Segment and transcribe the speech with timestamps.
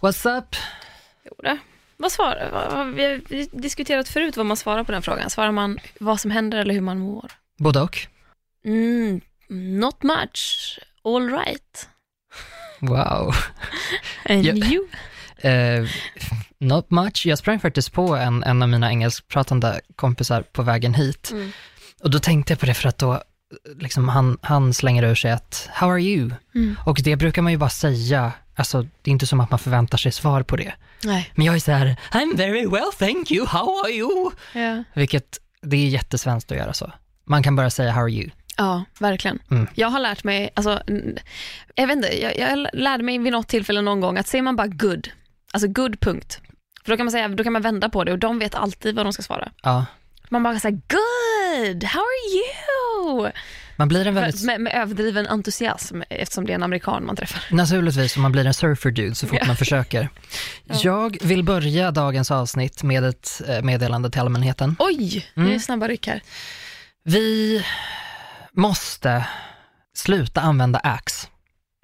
[0.00, 0.56] What's up?
[1.96, 3.20] Vad svarar, vad, vad, vi har
[3.60, 5.30] diskuterat förut vad man svarar på den frågan.
[5.30, 7.32] Svarar man vad som händer eller hur man mår?
[7.58, 7.98] Både och.
[8.64, 9.20] Mm,
[9.80, 10.78] not much.
[11.04, 11.88] All right.
[12.80, 13.34] Wow.
[14.24, 14.54] And Ja.
[14.54, 14.88] you?
[15.42, 15.84] Eh,
[16.58, 17.26] not much.
[17.26, 21.30] Jag sprang faktiskt på en, en av mina engelskpratande kompisar på vägen hit.
[21.30, 21.52] Mm.
[22.02, 23.22] Och då tänkte jag på det för att då,
[23.76, 26.76] liksom, han, han slänger ur sig att “How are you?” Mm.
[26.86, 29.98] Och det brukar man ju bara säga, alltså det är inte som att man förväntar
[29.98, 30.72] sig svar på det.
[31.04, 31.30] Nej.
[31.34, 34.84] Men jag är så här “I'm very well, thank you, how are you?” Ja.
[34.94, 36.92] Vilket, det är jättesvenskt att göra så.
[37.24, 39.38] Man kan bara säga “How are you?” ja, verkligen.
[39.50, 39.66] Mm.
[39.74, 40.82] Jag har lärt mig, alltså,
[41.74, 44.56] jag vet inte, jag, jag lärde mig vid något tillfälle någon gång att säger man
[44.56, 45.08] bara good,
[45.52, 46.40] alltså good punkt,
[46.84, 48.96] för då kan man säga, då kan man vända på det och de vet alltid
[48.96, 49.52] vad de ska svara.
[49.62, 49.86] Ja,
[50.28, 53.30] Man bara säger good, how are you?
[53.80, 57.42] Man blir en väldigt, med, med överdriven entusiasm eftersom det är en amerikan man träffar.
[57.56, 59.46] naturligtvis, om man blir en surfer dude så fort Ja.
[59.46, 60.08] man försöker.
[60.82, 64.76] Jag vill börja dagens avsnitt med ett eh, meddelande till allmänheten.
[64.78, 66.22] Oj, nu är det snabba ryck här.
[67.04, 67.64] Vi
[68.52, 69.26] måste
[69.96, 71.26] sluta använda Axe.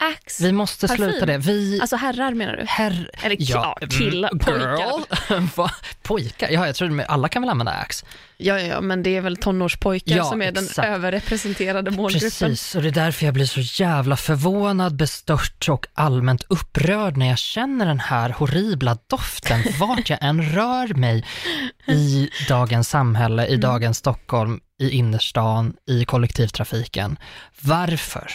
[0.02, 1.10] Axe, Vi måste Parfym?
[1.10, 1.38] sluta det.
[1.38, 2.64] Vi, alltså herrar menar du?
[2.68, 3.10] herr...
[3.22, 5.70] Eller ja, killar, mm, pojkar.
[6.02, 6.48] Pojkar?
[6.50, 8.06] Ja, jag tror att alla kan väl använda Axe.
[8.36, 10.76] Ja, ja, ja, men det är väl tonårspojkar Ja, som är exakt.
[10.76, 12.30] den överrepresenterade målgruppen.
[12.30, 17.26] Precis, och det är därför jag blir så jävla förvånad, bestört och allmänt upprörd när
[17.28, 21.24] jag känner den här horribla doften vart jag än rör mig
[21.88, 23.54] i dagens samhälle, Mm.
[23.54, 27.18] i dagens Stockholm, i innerstan, i kollektivtrafiken.
[27.60, 28.30] Varför?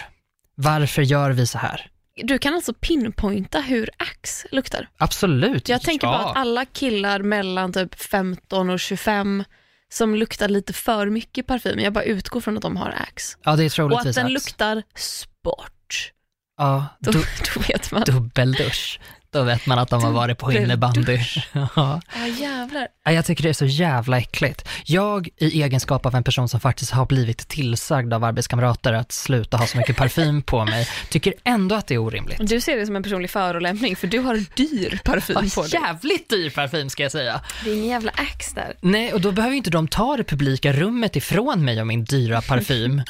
[0.61, 1.87] Varför gör vi så här?
[2.23, 4.89] Du kan alltså pinpointa hur Axe luktar.
[4.97, 5.69] Absolut.
[5.69, 6.11] Jag tänker ja.
[6.17, 9.43] bara att alla killar mellan typ 15 och 25
[9.89, 13.37] som luktar lite för mycket parfym, jag bara utgår från att de har Axe.
[13.43, 14.33] Ja, det är Och troligtvis att den Axe.
[14.33, 16.11] luktar sport.
[16.57, 17.19] Ja, Då, du,
[17.55, 18.03] då vet man.
[18.03, 18.99] dubbeldusch.
[19.33, 21.19] Då vet man att de har varit på innebandy.
[21.75, 22.01] Ja.
[22.39, 22.87] Jävlar.
[23.05, 24.67] Ja, Jag tycker det är så jävla äckligt.
[24.85, 29.57] Jag, i egenskap av en person som faktiskt har blivit tillsagd av arbetskamrater att sluta
[29.57, 32.37] ha så mycket parfym på mig, tycker ändå att det är orimligt.
[32.49, 35.71] Du ser det som en personlig förolämpning för du har dyr parfym på dig.
[35.73, 37.41] Jävligt dyr parfym ska jag säga.
[37.63, 38.73] Det är ingen jävla Axe där.
[38.81, 42.41] Nej, och då behöver inte de ta det publika rummet ifrån mig och min dyra
[42.41, 43.01] parfym.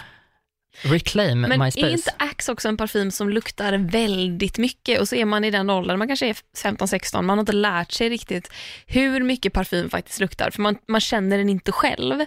[0.81, 5.15] Reclaim Men my är inte Axe också en parfym som luktar väldigt mycket och så
[5.15, 8.51] är man i den åldern, man kanske är 15-16, man har inte lärt sig riktigt
[8.85, 12.25] hur mycket parfym faktiskt luktar, för man, man känner den inte själv.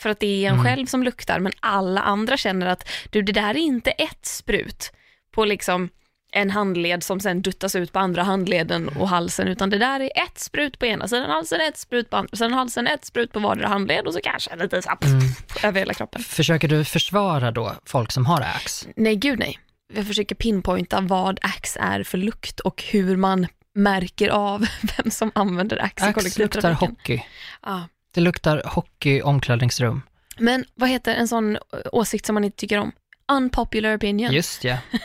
[0.00, 0.64] För att det är en Mm.
[0.64, 4.92] själv som luktar, men alla andra känner att du, det där är inte ett sprut
[5.34, 5.88] på liksom
[6.36, 10.10] en handled som sen duttas ut på andra handleden och halsen, utan det där är
[10.24, 13.38] ett sprut på ena sidan halsen, ett sprut på andra sidan halsen, ett sprut på
[13.38, 15.20] vardera handled och så kanske lite så här, Mm.
[15.62, 16.22] över hela kroppen.
[16.22, 18.88] Försöker du försvara då folk som har Axe?
[18.96, 19.58] Nej, gud nej.
[19.94, 24.66] Jag försöker pinpointa vad Axe är för lukt och hur man märker av
[24.96, 26.88] vem som använder Axe i Axe luktar kollektivtrafiken.
[26.90, 27.22] hockey.
[27.62, 27.88] Ja.
[28.14, 30.02] Det luktar hockey omklädningsrum.
[30.38, 31.58] Men vad heter en sån
[31.92, 32.92] åsikt som man inte tycker om?
[33.32, 34.32] Unpopular opinion.
[34.32, 34.78] Just ja.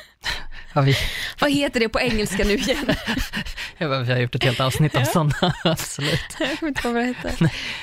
[0.73, 0.95] Har vi,
[1.39, 2.85] Vad heter det på engelska nu igen?
[3.77, 6.35] ja, vi har gjort ett helt avsnitt om sådana, absolut.
[6.39, 7.29] jag kommer inte på vad det heter.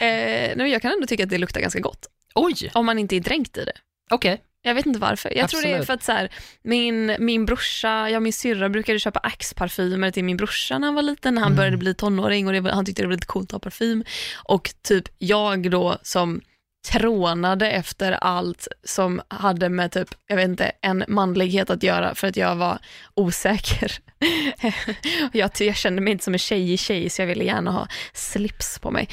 [0.00, 3.16] Eh, nej, jag kan ändå tycka att det luktar ganska gott, Oj, om man inte
[3.16, 3.72] är dränkt i det.
[4.10, 4.42] okej.
[4.62, 5.36] Jag vet inte varför.
[5.36, 5.86] Jag tror det är Absolut.
[5.86, 6.28] för att så här,
[6.64, 11.02] min, min brorsa, ja min syrra brukade köpa Axe-parfymer till min brorsa när han var
[11.02, 11.56] liten, när han Mm.
[11.56, 14.04] började bli tonåring och det, han tyckte det var lite coolt att ha parfym.
[14.44, 16.40] Och typ jag då som
[16.92, 22.26] trånade efter allt som hade med typ, jag vet inte, en manlighet att göra för
[22.28, 22.78] att jag var
[23.14, 23.92] osäker.
[25.32, 28.78] jag, jag kände mig inte som en tjejig tjej så jag ville gärna ha slips
[28.78, 29.08] på mig.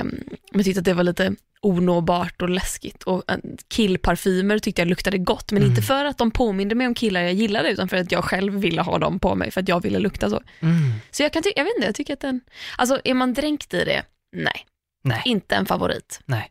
[0.00, 0.20] Um,
[0.52, 3.02] men tyckte att det var lite onåbart och läskigt.
[3.02, 3.36] Och eh,
[3.68, 5.70] killparfymer tyckte jag luktade gott, men Mm.
[5.70, 8.54] inte för att de påminde mig om killar jag gillade, utan för att jag själv
[8.54, 10.42] ville ha dem på mig, för att jag ville lukta så.
[10.60, 10.92] Mm.
[11.10, 12.40] Så jag kan ty- jag vet inte, jag tycker att den,
[12.78, 14.02] alltså är man dränkt i det,
[14.36, 14.66] nej,
[15.04, 16.20] Nej, inte en favorit.
[16.24, 16.50] nej.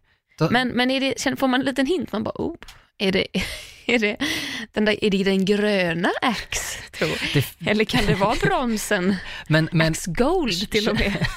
[0.50, 2.56] Men, men är det, får man en liten hint, man bara, oh,
[2.98, 3.28] är det,
[3.86, 4.18] är det,
[4.74, 6.80] den, där, är det den gröna Axe,
[7.34, 9.16] det, Eller kan det vara bronsen?
[9.48, 11.28] men, men, Axe Gold till och med.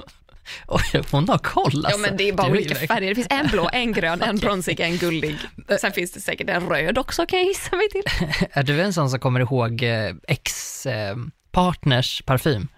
[0.66, 1.90] oj, hon har koll alltså.
[1.90, 3.08] Ja men det är bara Du olika verkligen- färger.
[3.08, 5.36] Det finns en blå, en grön, en bronsig, en guldig.
[5.80, 8.02] Sen finns det säkert en röd också kan jag gissa mig till.
[8.52, 12.68] Är du en sån som kommer ihåg eh, ex-partners parfym?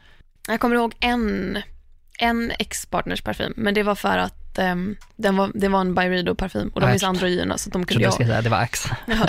[0.49, 1.59] Jag kommer ihåg en,
[2.19, 6.69] en ex-partners parfym, men det var för att ehm, den var, det var en Byredo-parfym
[6.75, 8.15] och de är så androgyna så att de Jag kunde trodde ju jag ha...
[8.15, 8.97] skulle säga det var Axe.
[9.07, 9.27] Ja.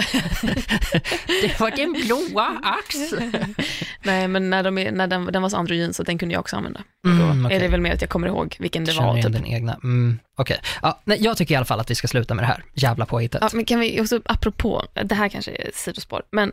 [1.42, 3.31] det var den blåa Axe.
[4.04, 6.39] Nej, men när, de är, när den, den var så androgyn så den kunde jag
[6.39, 6.83] också använda.
[7.06, 7.57] Mm, då okej.
[7.57, 9.22] är det väl mer att jag kommer ihåg vilken det Känner var.
[9.22, 9.33] Typ.
[9.33, 9.80] din egna.
[9.83, 12.48] Mm, Okej, ja, nej, jag tycker i alla fall att vi ska sluta med det
[12.48, 13.42] här jävla påhittet.
[13.42, 16.51] Ja, men kan vi också, apropå, det här kanske är ett sidospår, men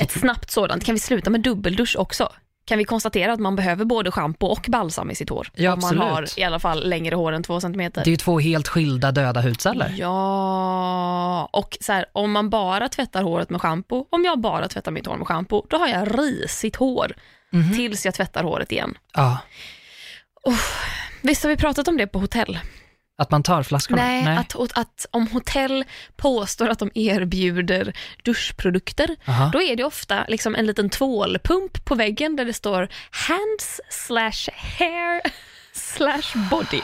[0.00, 2.32] ett snabbt sådant, kan vi sluta med dubbeldusch också?
[2.68, 5.48] Kan vi konstatera att man behöver både schampo och balsam i sitt hår?
[5.54, 8.04] Ja, Om man har i alla fall längre hår än två centimeter.
[8.04, 9.94] Det är ju två helt skilda döda hudceller.
[9.98, 14.90] Ja, och så här, om man bara tvättar håret med schampo, om jag bara tvättar
[14.92, 17.12] mitt hår med schampo, då har jag risigt hår
[17.50, 17.74] Mhm.
[17.76, 18.94] tills jag tvättar håret igen.
[19.14, 19.38] Ja,
[21.22, 22.58] Visst har vi pratat om det på hotell?
[23.18, 24.02] Att man tar flaskorna?
[24.02, 25.84] Nej, Att, att om hotell
[26.16, 27.92] påstår att de erbjuder
[28.22, 29.50] duschprodukter, Aha.
[29.52, 34.52] då är det ofta liksom en liten tvålpump på väggen där det står hands slash
[34.78, 35.20] hair
[35.72, 36.80] slash body.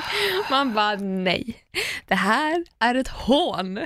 [0.50, 1.64] Man bara nej,
[2.06, 3.80] det här är ett hån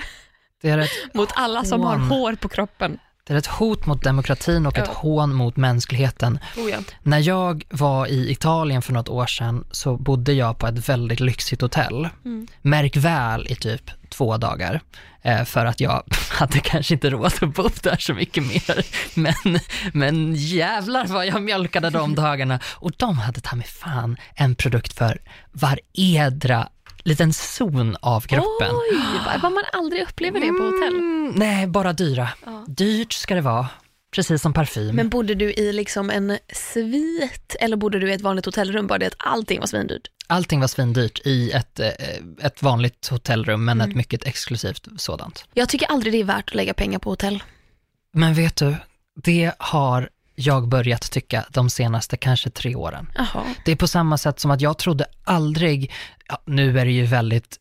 [0.62, 2.98] Det är ett mot alla som har hår på kroppen.
[3.28, 4.92] Det är ett hot mot demokratin och ett Ja.
[4.96, 6.38] hån mot mänskligheten.
[6.56, 6.78] Oh ja.
[7.02, 11.20] När jag var i Italien för något år sedan så bodde jag på ett väldigt
[11.20, 12.08] lyxigt hotell.
[12.24, 12.46] Mm.
[12.62, 14.80] Märk väl i typ två dagar.
[15.22, 18.86] Eh, för att jag hade kanske inte råd att bo där så mycket mer.
[19.14, 19.60] Men,
[19.92, 22.60] men jävlar vad jag mjölkade de dagarna.
[22.74, 25.18] Och de hade ta mig fan en produkt för
[25.52, 26.68] varedra
[27.04, 28.70] liten zon av kroppen.
[28.70, 28.98] Oj,
[29.42, 30.94] vad man aldrig upplever det på hotell.
[30.98, 32.28] Mm, nej, bara dyra.
[32.46, 32.64] Ja.
[32.68, 33.68] Dyrt ska det vara.
[34.10, 34.96] Precis som parfym.
[34.96, 38.98] Men bodde du i liksom en svit eller bodde du i ett vanligt hotellrum bara
[38.98, 40.08] det att allting var svindyrt?
[40.26, 41.88] Allting var svindyrt i ett, eh,
[42.42, 43.90] ett vanligt hotellrum, men Mm.
[43.90, 45.44] ett mycket exklusivt sådant.
[45.54, 47.42] Jag tycker aldrig det är värt att lägga pengar på hotell.
[48.12, 48.76] Men vet du,
[49.24, 50.08] det har
[50.38, 53.10] jag börjat tycka de senaste kanske tre åren.
[53.14, 53.44] Jaha.
[53.64, 55.92] Det är på samma sätt som att jag trodde aldrig,
[56.28, 57.56] ja, nu är det ju väldigt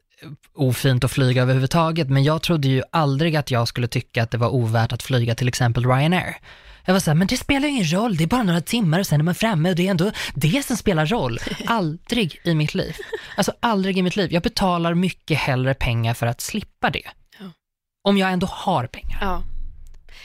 [0.56, 4.38] ofint att flyga överhuvudtaget, men jag trodde ju aldrig att jag skulle tycka att det
[4.38, 6.38] var ovärt att flyga till exempel Ryanair.
[6.85, 9.07] Jag var såhär, men det spelar ju ingen roll, det är bara några timmar och
[9.07, 11.39] sen är man framme och det är ändå det som spelar roll.
[11.65, 12.95] Aldrig i mitt liv.
[13.38, 14.33] Alltså aldrig i mitt liv.
[14.33, 17.01] Jag betalar mycket hellre pengar för att slippa det.
[17.39, 17.45] Ja.
[18.03, 19.18] Om jag ändå har pengar.
[19.21, 19.44] Ja.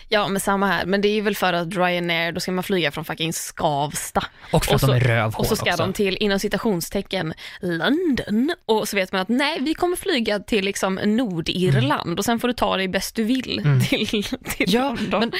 [0.09, 0.87] Ja, men samma här.
[0.87, 4.25] Men det är ju väl för att Ryanair, då ska man flyga från fucking Skavsta.
[4.51, 5.83] Och för Och att de så- är rövhål Och så ska också.
[5.83, 8.55] de till, inom citationstecken, London.
[8.67, 12.49] Och så vet man att nej, vi kommer flyga till liksom Nordirland och sen får
[12.49, 14.87] du ta dig bäst du vill till, till Mm.
[14.87, 15.33] Ja, London.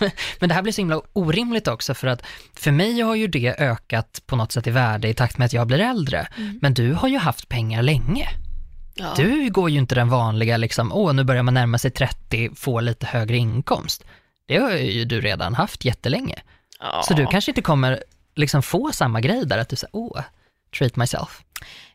[0.00, 2.22] men, men det här blir så himla orimligt också för att
[2.54, 5.52] för mig har ju det ökat på något sätt i värde i takt med att
[5.52, 6.26] jag blir äldre.
[6.60, 8.28] Men du har ju haft pengar länge.
[8.98, 9.14] Ja.
[9.16, 12.80] Du går ju inte den vanliga liksom, åh nu börjar man närma sig 30, få
[12.80, 14.04] lite högre inkomst.
[14.46, 16.42] Det har ju du redan haft jättelänge.
[16.80, 17.02] ja.
[17.08, 18.04] Så du kanske inte kommer
[18.36, 20.20] liksom få samma grej där att du säger, åh,
[20.78, 21.40] treat myself.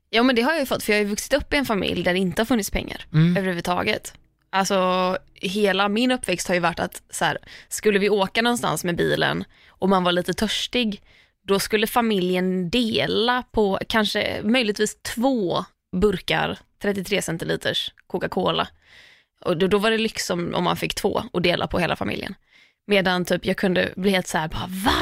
[0.10, 1.66] Ja men det har jag ju fått, för jag har ju vuxit upp i en
[1.66, 3.38] familj där det inte har funnits pengar Mm.
[3.38, 4.14] överhuvudtaget.
[4.50, 7.38] Alltså hela min uppväxt har ju varit att så här,
[7.70, 11.02] skulle vi åka någonstans med bilen och man var lite törstig,
[11.48, 18.68] då skulle familjen dela på kanske möjligtvis två burkar 33 centiliters Coca-Cola.
[19.42, 22.36] Och då, då var det liksom om man fick två och dela på hela familjen.
[22.88, 24.96] Medan typ jag kunde bli helt så här, bara va?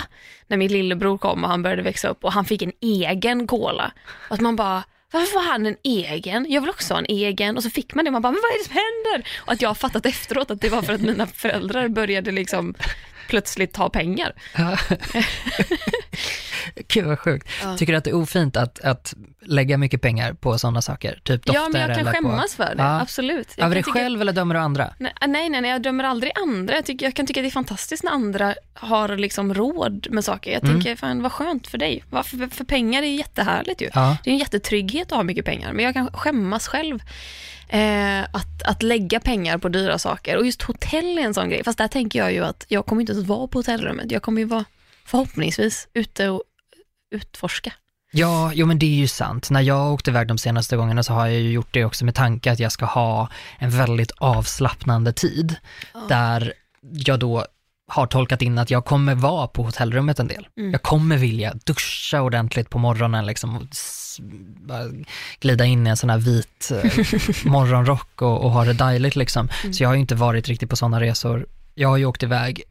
[0.48, 3.92] När min lillebror kom och han började växa upp och han fick en egen cola.
[4.30, 6.46] Och att man bara, varför får han en egen?
[6.50, 7.58] Jag vill också ha en egen.
[7.58, 9.30] Och så fick man det, man bara, men vad är det som händer?
[9.40, 12.76] Och att jag har fattat efteråt att det var för att mina föräldrar började liksom
[13.28, 14.34] plötsligt ta pengar.
[16.88, 17.48] Gud vad sjukt.
[17.62, 17.78] Ja.
[17.78, 19.14] Tycker du att det är ofint att, att
[19.46, 21.20] lägga mycket pengar på sådana saker?
[21.24, 22.64] Typ dofter Ja, men jag kan eller skämmas på...
[22.64, 23.02] för det, Ja.
[23.02, 23.54] absolut.
[23.58, 24.94] Jag Över dig tycka- själv eller dömer du andra?
[25.00, 26.76] Nej, nej, nej, nej, jag dömer aldrig andra.
[26.76, 30.26] Jag, tycker, jag kan tycka att det är fantastiskt när andra har liksom råd med
[30.26, 30.52] saker.
[30.52, 30.76] Jag Mm.
[30.76, 32.04] tänker, fan vad skönt för dig.
[32.12, 33.90] För, för pengar är jättehärligt ju.
[33.94, 34.18] Ja.
[34.24, 37.00] Det är en jättetrygghet att ha mycket pengar, men jag kan skämmas själv
[37.70, 40.38] eh, att, att lägga pengar på dyra saker.
[40.38, 41.64] Och just hotell är en sån grej.
[41.64, 44.12] Fast där tänker jag ju att jag kommer inte ens vara på hotellrummet.
[44.12, 44.66] Jag kommer ju vara
[45.06, 46.44] förhoppningsvis ute och
[47.12, 47.74] utforska.
[48.12, 49.50] Ja, jo men det är ju sant.
[49.50, 52.16] När jag åkte iväg de senaste gångerna så har jag ju gjort det också med
[52.16, 55.56] tanke att jag ska ha en väldigt avslappnande tid.
[56.10, 56.54] Där
[56.92, 57.46] jag då
[57.88, 60.48] har tolkat in att jag kommer vara på hotellrummet en del.
[60.58, 60.72] Mm.
[60.72, 63.64] Jag kommer vilja duscha ordentligt på morgonen liksom och
[65.40, 69.50] glida in i en sån här vit eh, morgonrock och, och ha det dejligt liksom.
[69.64, 69.74] Mm.
[69.74, 71.46] Så jag har ju inte varit riktigt på sådana resor.
[71.76, 72.64] Jag har ju åkt iväg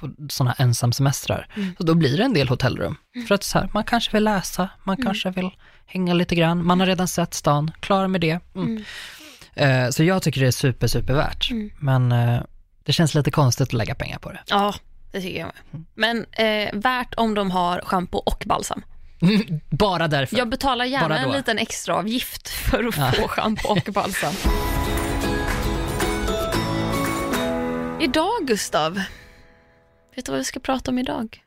[0.00, 1.46] på sådana ensamsemestrar.
[1.56, 1.74] Mm.
[1.78, 2.96] Så då blir det en del hotellrum.
[3.28, 5.04] För att så här, man kanske vill läsa, man Mm.
[5.06, 5.50] kanske vill
[5.86, 8.38] hänga lite grann, man har redan sett stan, klar med det.
[8.54, 8.66] Mm.
[9.56, 9.84] Mm.
[9.84, 11.50] Eh, så jag tycker det är super, super värt.
[11.50, 11.70] Mm.
[11.78, 12.40] Men eh,
[12.84, 14.40] det känns lite konstigt att lägga pengar på det.
[14.46, 14.74] Ja,
[15.12, 15.84] det tycker jag med.
[15.94, 18.82] Men eh, värt om de har shampoo och balsam.
[19.70, 20.36] Bara därför.
[20.36, 23.12] Jag betalar gärna en liten extra avgift för att Ja.
[23.12, 24.34] få shampoo och balsam.
[28.00, 29.00] Idag, Gustav,
[30.20, 31.44] vet du vad vi ska prata om idag?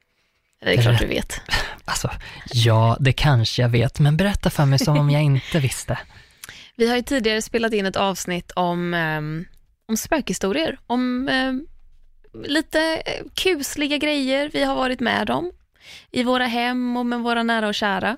[0.59, 1.41] Det är klart du vet.
[1.85, 2.11] Alltså,
[2.53, 5.99] ja, det kanske jag vet, men berätta för mig som om jag inte visste.
[6.75, 9.45] Vi har ju tidigare spelat in ett avsnitt om, um,
[9.85, 11.67] om spökhistorier, om um,
[12.45, 15.51] lite eh, kusliga grejer vi har varit med om
[16.11, 18.17] i våra hem och med våra nära och kära.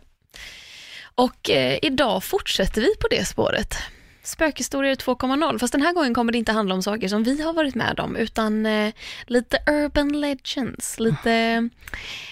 [1.16, 3.78] Och eh, idag fortsätter vi på det spåret.
[4.26, 7.54] Spökhistorier 2.0, fast den här gången kommer det inte handla om saker som vi har
[7.54, 8.94] varit med om, utan eh,
[9.26, 11.32] lite urban legends, lite...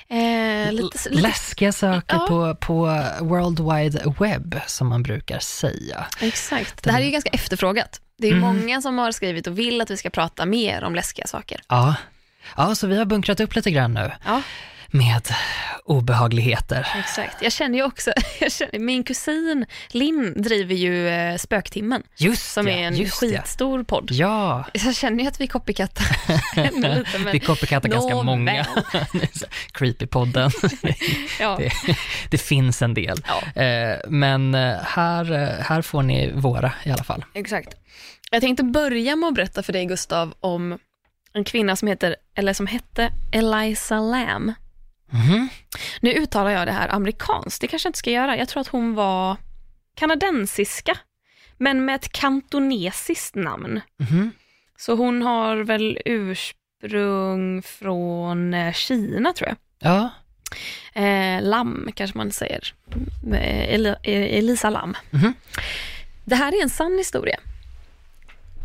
[0.07, 2.25] Eh, lite, lite Läskiga saker ja.
[2.27, 2.75] på, på
[3.21, 6.05] World Wide Web, som man brukar säga.
[6.21, 6.83] Exakt.
[6.83, 8.01] Det här är ju ganska efterfrågat.
[8.17, 8.41] Det är mm.
[8.41, 11.61] många som har skrivit och vill att vi ska prata mer om läskiga saker.
[11.67, 11.95] Ja,
[12.57, 14.11] ja så vi har bunkrat upp lite grann nu.
[14.25, 14.41] Ja
[14.93, 15.35] med
[15.85, 16.87] obehagligheter.
[16.99, 17.41] Exakt.
[17.41, 18.11] Jag känner ju också,
[18.49, 22.03] känner, min kusin Linn driver ju eh, Spöktimmen.
[22.17, 23.83] Just Som är en skitstor ja.
[23.83, 24.11] podd.
[24.11, 24.65] Ja.
[24.73, 26.05] Jag känner ju att vi copycattar
[26.63, 26.79] lite.
[27.19, 27.31] Men...
[27.31, 28.65] vi copycattar ganska många.
[29.73, 30.51] Creepy-podden.
[31.39, 31.57] ja.
[31.57, 31.71] det,
[32.29, 33.17] det, finns en del.
[33.27, 33.61] Ja.
[33.61, 35.25] Eh, men eh, här,
[35.61, 37.25] här får ni våra i alla fall.
[37.33, 37.75] Exakt.
[38.31, 40.77] Jag tänkte börja med att berätta för dig Gustav om
[41.33, 44.53] en kvinna som heter, eller som hette Eliza Lam.
[45.13, 45.49] Mm.
[46.01, 48.37] Nu uttalar jag det här amerikanskt, det kanske jag inte ska göra.
[48.37, 49.37] Jag tror att hon var
[49.95, 50.97] kanadensiska,
[51.57, 53.81] men med ett kantonesiskt namn.
[54.11, 54.31] Mm.
[54.77, 59.57] Så hon har väl ursprung från eh, Kina, tror jag.
[59.79, 60.09] Ja.
[61.01, 62.73] Eh, Lam kanske man säger.
[63.33, 64.97] Eh, El Elisa Lam.
[65.13, 65.33] Mm.
[66.25, 67.39] Det här är en sann historia.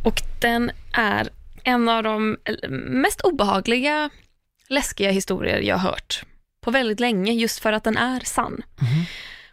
[0.04, 1.28] Och den är
[1.64, 2.36] en av de
[2.88, 4.10] mest obehagliga,
[4.68, 6.24] läskiga historier jag har hört
[6.68, 8.62] på väldigt länge just för att den är sann.
[8.80, 9.04] Mm.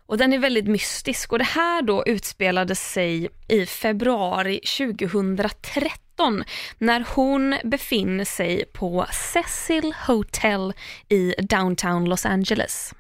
[0.06, 6.44] Och den är väldigt mystisk och det här då utspelade sig i februari 2013
[6.78, 10.74] när hon befinner sig på Cecil Hotel
[11.10, 12.94] i downtown Los Angeles.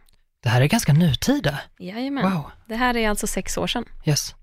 [0.44, 1.60] Det här är ganska nutida.
[1.80, 2.32] Jajamän.
[2.32, 2.52] Wow.
[2.66, 3.86] Det här är alltså sex år sedan.
[4.06, 4.36] Yes.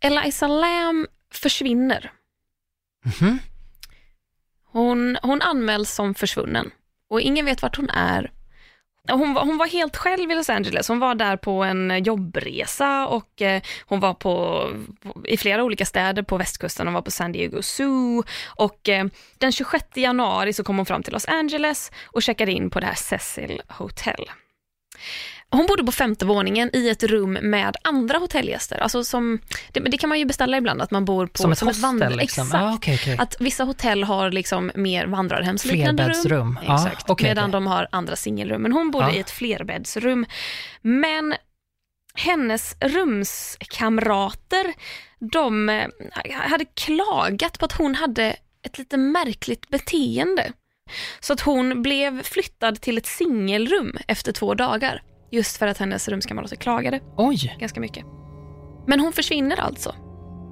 [0.00, 2.12] Eliza Lam försvinner.
[3.20, 3.38] Mm.
[4.64, 6.70] Hon, hon anmäls som försvunnen
[7.12, 8.30] och ingen vet vart hon är.
[9.10, 10.88] Hon, hon var helt själv i Los Angeles.
[10.88, 14.66] Hon var där på en eh, jobbresa och eh, hon var på,
[15.24, 16.86] i flera olika städer på västkusten.
[16.86, 19.06] Hon var på San Diego Zoo och eh,
[19.38, 22.86] den 26 januari så kom hon fram till Los Angeles och checkade in på det
[22.86, 24.30] här Cecil Hotel.
[25.52, 28.78] Hon bodde på femte våningen i ett rum med andra hotellgäster.
[28.78, 29.38] Alltså som,
[29.72, 31.78] det, det kan man ju beställa ibland, att man bor på som ett, som ett
[31.78, 32.10] vandrar...
[32.10, 32.46] Liksom.
[32.46, 32.54] Exakt.
[32.54, 33.16] Ah, okay, okay.
[33.16, 36.58] Att vissa hotell har liksom mer vandrarhemsliknande rum.
[36.62, 37.10] Exakt.
[37.10, 38.62] Ah, okay, medan de har andra singelrum.
[38.62, 39.12] Men hon bodde ah.
[39.12, 40.26] i ett flerbäddsrum.
[40.82, 41.34] Men
[42.14, 44.74] hennes rumskamrater,
[45.18, 45.86] de eh,
[46.32, 50.52] hade klagat på att hon hade ett lite märkligt beteende.
[51.20, 55.02] Så att hon blev flyttad till ett singelrum efter två dagar.
[55.32, 57.56] Just för att hennes rumskamrater klagade Oj.
[57.60, 58.04] ganska mycket.
[58.86, 59.94] Men hon försvinner alltså.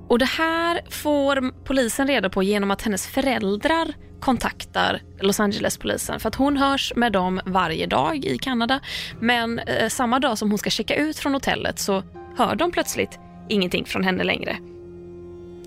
[0.08, 6.28] Och det här får polisen reda på genom att hennes föräldrar kontaktar Los Angeles-polisen för
[6.28, 8.80] att hon hörs med dem varje dag i Kanada.
[9.20, 12.02] Men eh, samma dag som hon ska checka ut från hotellet så
[12.37, 13.18] hör de plötsligt
[13.49, 14.56] ingenting från henne längre.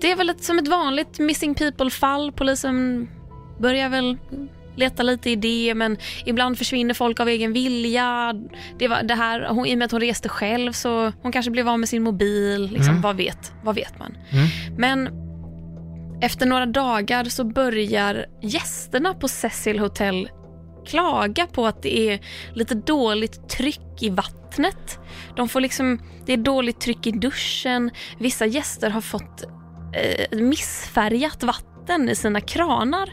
[0.00, 2.32] Det är väl ett, som ett vanligt missing people-fall.
[2.32, 3.08] Polisen
[3.58, 4.18] börjar väl
[4.76, 8.34] leta lite i det men ibland försvinner folk av egen vilja.
[8.78, 11.50] Det var det här, hon, I och med att hon reste själv så hon kanske
[11.50, 12.68] blev av med sin mobil.
[12.72, 13.02] Liksom, mm.
[13.02, 14.16] vad, vet, vad vet man?
[14.30, 14.46] Mm.
[14.76, 15.24] Men
[16.22, 20.28] efter några dagar så börjar gästerna på Cecil Hotel
[20.86, 22.20] klaga på att det är
[22.52, 24.98] lite dåligt tryck i vattnet.
[25.36, 27.90] De får liksom, det är dåligt tryck i duschen.
[28.18, 29.44] Vissa gäster har fått
[29.94, 33.12] eh, missfärgat vatten i sina kranar.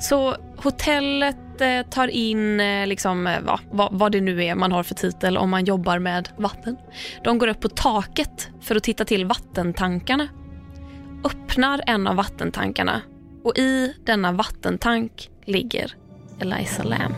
[0.00, 4.72] Så hotellet eh, tar in eh, liksom, eh, va, va, vad det nu är man
[4.72, 6.76] har för titel om man jobbar med vatten.
[7.24, 10.28] De går upp på taket för att titta till vattentankarna.
[11.24, 13.02] Öppnar en av vattentankarna
[13.44, 15.94] och i denna vattentank ligger
[16.40, 17.14] Eliza Lam.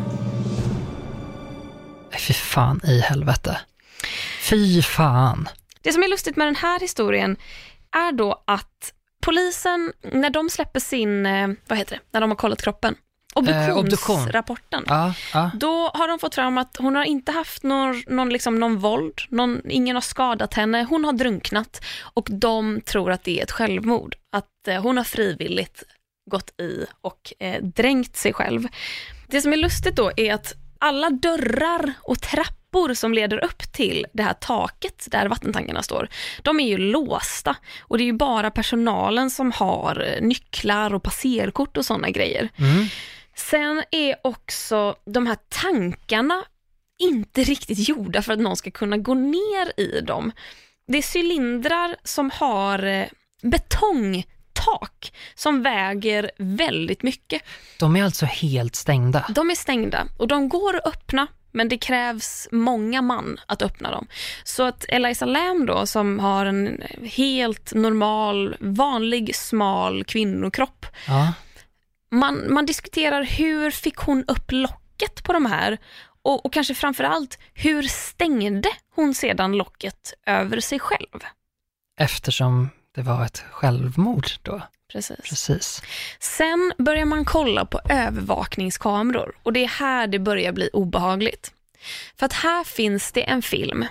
[2.19, 3.61] Fy fan i helvete.
[4.41, 5.49] Fy fan.
[5.83, 7.37] Det som är lustigt med den här historien
[7.97, 8.93] är då att
[9.23, 11.23] polisen, när de släpper sin,
[11.69, 12.95] vad heter det, när de har kollat kroppen,
[13.35, 15.51] obduktionsrapporten, eh, ja, ja.
[15.55, 19.15] då har de fått fram att hon har inte haft någon, någon, liksom, någon våld,
[19.29, 21.85] någon, ingen har skadat henne, hon har drunknat
[22.15, 25.83] och de tror att det är ett självmord, att eh, hon har frivilligt
[26.31, 28.69] gått i och eh, dränkt sig själv.
[29.27, 34.07] Det som är lustigt då är att alla dörrar och trappor som leder upp till
[34.13, 36.09] det här taket där vattentankarna står,
[36.43, 41.77] de är ju låsta och det är ju bara personalen som har nycklar och passerkort
[41.77, 42.49] och sådana grejer.
[42.57, 42.87] Mm.
[43.37, 46.45] Sen är också de här tankarna
[46.99, 50.33] inte riktigt gjorda för att någon ska kunna gå ner i dem.
[50.87, 53.07] Det är cylindrar som har eh,
[53.43, 57.43] betongtak som väger väldigt mycket.
[57.79, 59.27] De är alltså helt stängda.
[59.35, 63.91] De är stängda och de går att öppna men det krävs många man att öppna
[63.91, 64.07] dem.
[64.45, 70.87] Så att Eliza Lam då, som har en helt normal, vanlig, smal kvinnokropp.
[71.07, 71.33] Ja.
[72.11, 75.79] Man, man diskuterar hur fick hon upp locket på de här
[76.23, 81.25] och, och kanske framför allt, hur stängde hon sedan locket över sig själv?
[82.01, 84.63] Eftersom det var ett självmord då.
[84.93, 85.17] Precis.
[85.17, 85.83] Precis.
[86.19, 91.53] Sen börjar man kolla på övervakningskameror och det är här det börjar bli obehagligt.
[92.17, 93.85] För att här finns det en film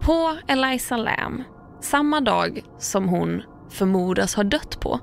[0.00, 1.44] på Eliza Lam
[1.82, 5.00] samma dag som hon förmodas ha dött på.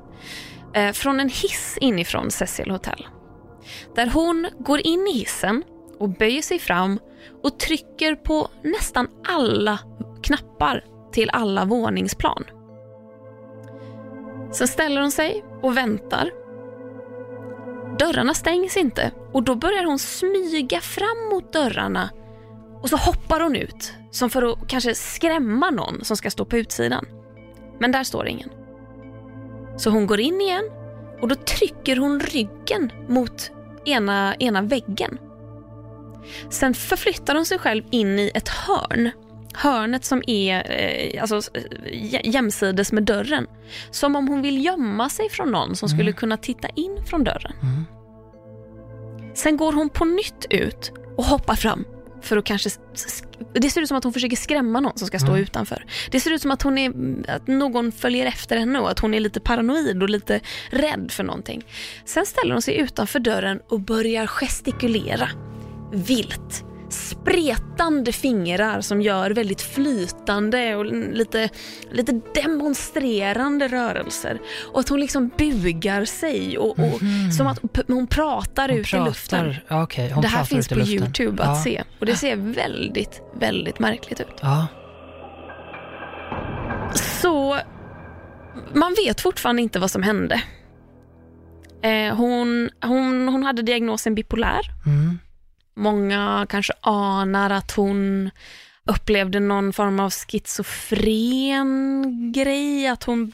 [0.73, 3.07] Eh, från en hiss inifrån Cecil Hotel.
[3.95, 5.63] Där hon går in i hissen
[5.99, 6.99] och böjer sig fram
[7.43, 9.79] och trycker på nästan alla
[10.23, 12.43] knappar till alla våningsplan.
[14.51, 16.31] Sen ställer hon sig och väntar.
[17.99, 22.09] Dörrarna stängs inte och då börjar hon smyga fram mot dörrarna
[22.81, 26.57] och så hoppar hon ut som för att kanske skrämma någon som ska stå på
[26.57, 27.05] utsidan.
[27.79, 28.49] Men där står ingen.
[29.77, 30.69] Så hon går in igen
[31.21, 33.51] och då trycker hon ryggen mot
[33.85, 35.17] ena, ena väggen.
[36.49, 39.11] Sen förflyttar hon sig själv in i ett hörn
[39.53, 41.41] hörnet som är eh, alltså,
[42.23, 43.47] jämsides med dörren.
[43.91, 45.97] Som om hon vill gömma sig från någon som mm.
[45.97, 47.53] skulle kunna titta in från dörren.
[47.61, 47.85] Mm.
[49.33, 51.85] Sen går hon på nytt ut och hoppar fram
[52.23, 52.69] för att kanske...
[53.53, 55.41] Det ser ut som att hon försöker skrämma någon som ska stå mm.
[55.41, 55.85] utanför.
[56.11, 56.93] Det ser ut som att, hon är,
[57.27, 60.39] att någon följer efter henne och att hon är lite paranoid och lite
[60.69, 61.65] rädd för någonting.
[62.05, 65.29] Sen ställer hon sig utanför dörren och börjar gestikulera
[65.93, 71.49] vilt spretande fingrar som gör väldigt flytande och lite,
[71.91, 74.39] lite demonstrerande rörelser.
[74.73, 77.31] Och att hon liksom bugar sig och, och mm.
[77.31, 79.55] som att hon pratar hon ut pratar, i luften.
[79.69, 81.63] Okay, det här finns på Youtube att ja.
[81.63, 84.39] se och det ser väldigt, väldigt märkligt ut.
[84.41, 84.67] Ja.
[86.95, 87.59] Så
[88.73, 90.41] man vet fortfarande inte vad som hände.
[91.81, 94.61] Eh, hon, hon, hon hade diagnosen bipolär.
[94.85, 95.19] Mm.
[95.73, 98.29] Många kanske anar att hon
[98.85, 103.31] upplevde någon form av schizofren grej, att hon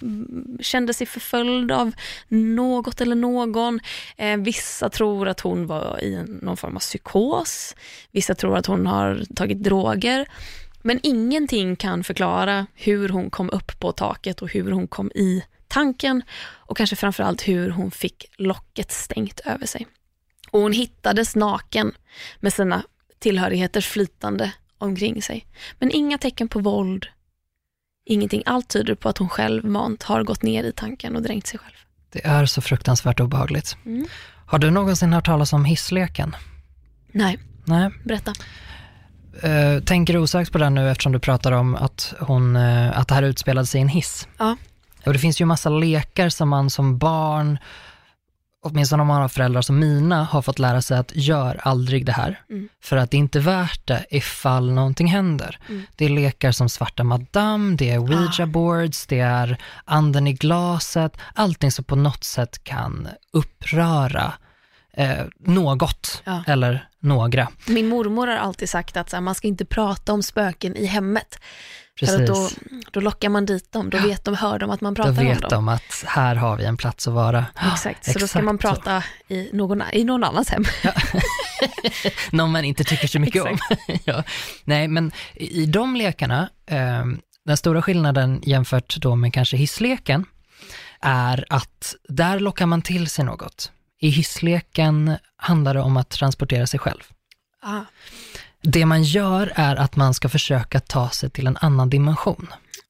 [0.61, 1.91] kände sig förföljd av
[2.27, 3.79] något eller någon.
[4.17, 7.75] Eh, vissa tror att hon var i någon form av psykos.
[8.11, 10.27] Vissa tror att hon har tagit droger.
[10.81, 15.43] Men ingenting kan förklara hur hon kom upp på taket och hur hon kom i
[15.67, 19.87] tanken och kanske framförallt hur hon fick locket stängt över sig.
[20.51, 21.91] Och hon hittades naken
[22.39, 22.83] med sina
[23.19, 25.45] tillhörigheter flytande omkring sig.
[25.79, 27.07] Men inga tecken på våld,
[28.05, 28.43] ingenting.
[28.45, 31.75] Allt tyder på att hon självmant har gått ner i tanken och drängt sig själv.
[32.11, 33.77] Det är så fruktansvärt obehagligt.
[33.85, 34.07] Mm.
[34.45, 36.35] Har du någonsin hört talas om hissleken?
[37.11, 37.39] Nej.
[37.65, 37.89] Nej.
[38.03, 38.33] Berätta.
[39.43, 43.07] Uh, tänker du osökt på det nu eftersom du pratar om att, hon, uh, att
[43.07, 44.27] det här utspelade sig i en hiss?
[44.37, 44.57] Ja.
[45.05, 47.57] Och det finns ju massa lekar som man som barn
[48.61, 52.11] åtminstone om man har föräldrar som mina, har fått lära sig att gör aldrig det
[52.11, 52.41] här.
[52.49, 52.69] Mm.
[52.81, 55.59] För att det är inte värt det ifall någonting händer.
[55.69, 55.83] Mm.
[55.95, 58.45] Det är lekar som Svarta Madame, det är Ouija ah.
[58.45, 64.33] boards, det är anden i glaset, allting som på något sätt kan uppröra
[64.93, 66.43] eh, något ja.
[66.47, 67.47] eller några.
[67.67, 71.39] Min mormor har alltid sagt att här, man ska inte prata om spöken i hemmet.
[71.99, 72.15] Precis.
[72.15, 72.49] För då,
[72.91, 75.25] då lockar man dit dem, då vet de, hör de att man pratar om dem.
[75.25, 77.45] Då vet de att här har vi en plats att vara.
[77.73, 80.63] Exakt, så Exakt då ska man prata i någon, i någon annans hem.
[80.83, 80.91] Ja.
[82.31, 83.57] någon man inte tycker så mycket om.
[84.03, 84.23] ja.
[84.63, 87.05] Nej, men i de lekarna, eh,
[87.45, 90.25] den stora skillnaden jämfört då med kanske hissleken,
[91.01, 93.71] är att där lockar man till sig något.
[93.99, 97.03] I hissleken handlar det om att transportera sig själv.
[97.61, 97.81] Ah.
[98.61, 102.47] Det man gör är att man ska försöka ta sig till en annan dimension.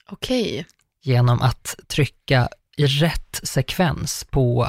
[0.10, 0.44] Okej.
[0.44, 0.64] Okay.
[1.04, 4.68] Genom att trycka i rätt sekvens på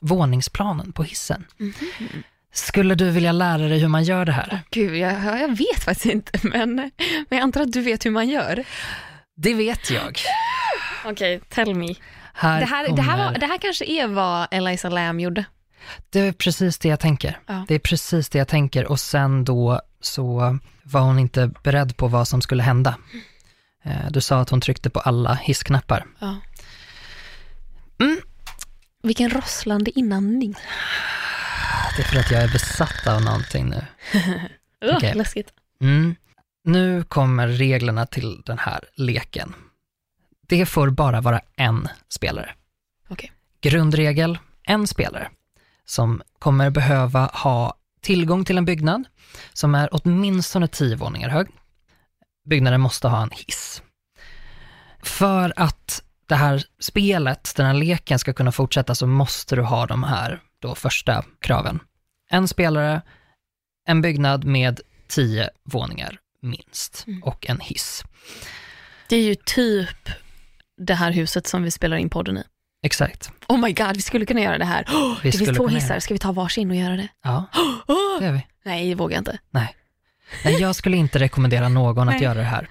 [0.00, 1.44] våningsplanen på hissen.
[1.60, 2.22] Mm -hmm.
[2.54, 4.48] Skulle du vilja lära dig hur man gör det här?
[4.52, 6.92] Oh, Gud, jag, jag vet faktiskt inte, men, men
[7.28, 8.64] jag antar att du vet hur man gör.
[9.36, 10.18] Det vet jag.
[11.04, 11.94] Okej, okay, tell me.
[12.34, 12.96] Här det, här, kommer...
[12.96, 15.44] det, här var, det här kanske är vad Eliza Lam gjorde.
[16.10, 17.38] Det är precis det jag tänker.
[17.46, 17.64] Ja.
[17.68, 22.08] Det är precis det jag tänker och sen då så var hon inte beredd på
[22.08, 22.96] vad som skulle hända.
[23.84, 26.06] Eh, du sa att hon tryckte på alla hissknappar.
[26.18, 26.36] Ja.
[28.00, 28.20] Mm.
[29.02, 30.54] Vilken rosslande inandning.
[31.96, 33.86] det är för att jag är besatt av någonting nu.
[34.84, 35.14] Uh, Okej.
[35.14, 35.52] Läskigt.
[35.80, 36.14] Mm.
[36.64, 39.54] Nu kommer reglerna till den här leken.
[40.48, 42.54] Det får bara vara en spelare.
[43.08, 43.32] Okej.
[43.60, 45.30] Grundregel, en spelare
[45.84, 49.04] som kommer behöva ha tillgång till en byggnad
[49.52, 51.46] som är åtminstone tio våningar hög.
[52.48, 53.82] Byggnaden måste ha en hiss.
[55.02, 59.86] För att det här spelet, den här leken ska kunna fortsätta så måste du ha
[59.86, 61.80] de här då första kraven.
[62.30, 63.02] En spelare,
[63.88, 67.22] en byggnad med tio våningar minst Mm.
[67.22, 68.04] och en hiss.
[69.08, 70.08] Det är ju typ
[70.76, 72.44] det här huset som vi spelar in podden i.
[72.82, 73.30] Exakt.
[73.48, 74.84] Oh my god, vi skulle kunna göra det här.
[74.84, 77.08] Oh, Vi det finns två hissar, ska vi ta varsin och göra det?
[77.24, 77.44] Ja,
[77.88, 78.46] Oh, det gör vi.
[78.64, 79.38] nej, det vågar jag inte.
[79.50, 79.76] Nej.
[80.44, 82.68] Nej, jag skulle inte rekommendera någon att göra det här.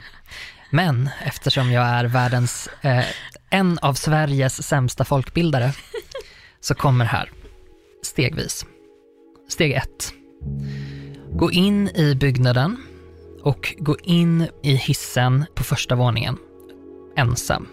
[0.69, 3.05] Men eftersom jag är världens, eh,
[3.49, 5.73] en av Sveriges sämsta folkbildare,
[6.61, 7.29] så kommer här,
[8.03, 8.65] stegvis.
[9.49, 10.13] Steg ett.
[11.33, 12.77] Gå in i byggnaden
[13.43, 16.37] och gå in i hissen på första våningen,
[17.17, 17.67] ensam.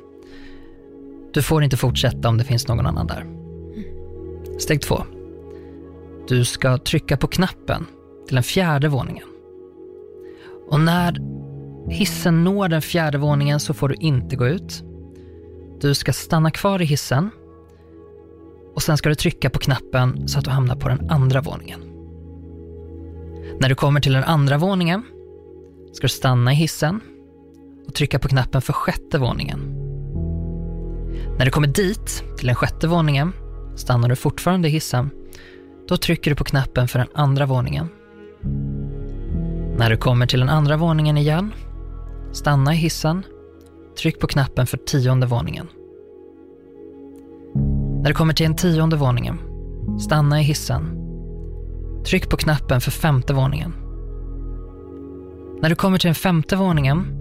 [1.32, 3.26] Du får inte fortsätta om det finns någon annan där.
[4.58, 5.02] Steg två.
[6.28, 7.86] Du ska trycka på knappen
[8.26, 9.26] till den fjärde våningen.
[10.70, 11.18] Och när
[11.90, 14.82] hissen når den fjärde våningen så får du inte gå ut.
[15.80, 17.30] Du ska stanna kvar i hissen
[18.74, 21.80] och sen ska du trycka på knappen så att du hamnar på den andra våningen.
[23.60, 25.02] När du kommer till den andra våningen
[25.92, 27.00] ska du stanna i hissen
[27.86, 29.77] och trycka på knappen för sjätte våningen.
[31.38, 33.32] När du kommer dit, till den sjätte våningen,
[33.76, 35.10] stannar du fortfarande i hissen.
[35.88, 37.88] Då trycker du på knappen för den andra våningen.
[39.76, 41.52] När du kommer till den andra våningen igen,
[42.32, 43.24] stanna i hissen,
[43.98, 45.66] tryck på knappen för tionde våningen.
[48.02, 49.38] När du kommer till den tionde våningen,
[50.00, 50.98] stanna i hissen,
[52.04, 53.74] tryck på knappen för femte våningen.
[55.62, 57.17] När du kommer till den femte våningen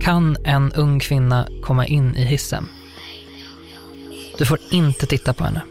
[0.00, 2.68] kan en ung kvinna komma in i hissen.
[4.38, 5.62] Du får inte titta på henne.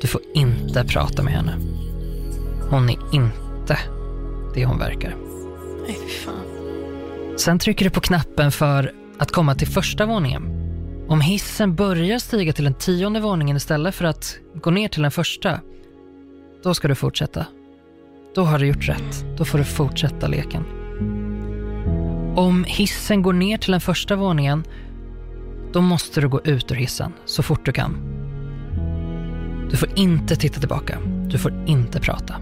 [0.00, 1.56] Du får inte prata med henne.
[2.70, 3.78] Hon är inte
[4.54, 5.16] det hon verkar.
[5.86, 6.44] Nej, fy fan.
[7.36, 10.42] Sen trycker du på knappen för att komma till första våningen.
[11.08, 15.10] Om hissen börjar stiga till den tionde våningen istället för att gå ner till den
[15.10, 15.60] första,
[16.62, 17.46] då ska du fortsätta.
[18.34, 19.24] Då har du gjort rätt.
[19.36, 20.83] Då får du fortsätta leken.
[22.34, 22.44] Mm.
[22.44, 24.64] Om hissen går ner till den första våningen,
[25.72, 27.96] då måste du gå ut ur hissen så fort du kan.
[29.70, 30.98] Du får inte titta tillbaka.
[31.26, 32.34] Du får inte prata.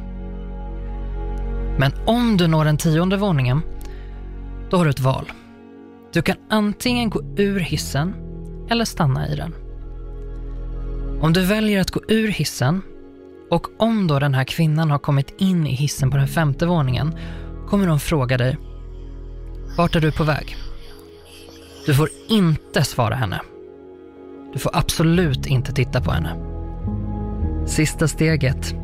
[1.78, 3.60] Men om du når den tionde våningen,
[4.70, 5.32] då har du ett val.
[6.12, 8.14] Du kan antingen gå ur hissen
[8.70, 9.54] eller stanna i den.
[11.20, 12.82] Om du väljer att gå ur hissen
[13.50, 17.14] och om då den här kvinnan har kommit in i hissen på den femte våningen
[17.68, 18.56] kommer de fråga dig
[19.76, 20.56] vart är du på väg?
[21.86, 23.40] Du får inte svara henne.
[24.52, 26.36] Du får absolut inte titta på henne.
[27.66, 28.74] Sista steget.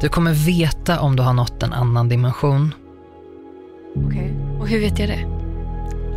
[0.00, 2.74] Du kommer veta om du har nått en annan dimension.
[4.06, 4.34] Okej.
[4.60, 5.26] Och hur vet jag det?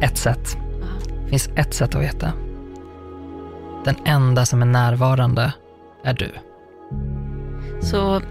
[0.05, 0.57] Ett sätt.
[0.83, 0.99] Aha.
[1.23, 2.31] Det finns ett sätt att veta.
[3.85, 5.53] Den enda som är närvarande
[6.03, 6.31] är du.
[7.81, 8.21] Så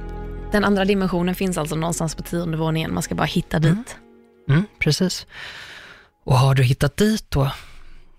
[0.52, 3.68] den andra dimensionen finns alltså någonstans på tionde våningen, man ska bara hitta Mm.
[3.68, 3.96] dit.
[3.96, 4.01] Mm,
[4.78, 5.26] precis.
[6.24, 7.50] Och har du hittat dit då,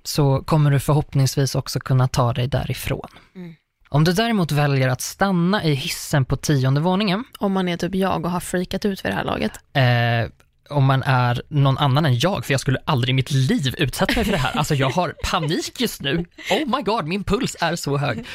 [0.03, 3.07] så kommer du förhoppningsvis också kunna ta dig därifrån.
[3.35, 3.55] Mm.
[3.89, 7.95] Om du däremot väljer att stanna i hissen på tionde våningen, Om man är typ
[7.95, 9.51] jag och har freakat ut vid det här laget.
[9.73, 10.31] eh,
[10.69, 14.13] om man är någon annan än jag, för jag skulle aldrig i mitt liv utsätta
[14.15, 14.57] mig för det här.
[14.57, 16.25] Alltså jag har panik just nu.
[16.51, 18.25] Oh my god, min puls är så hög.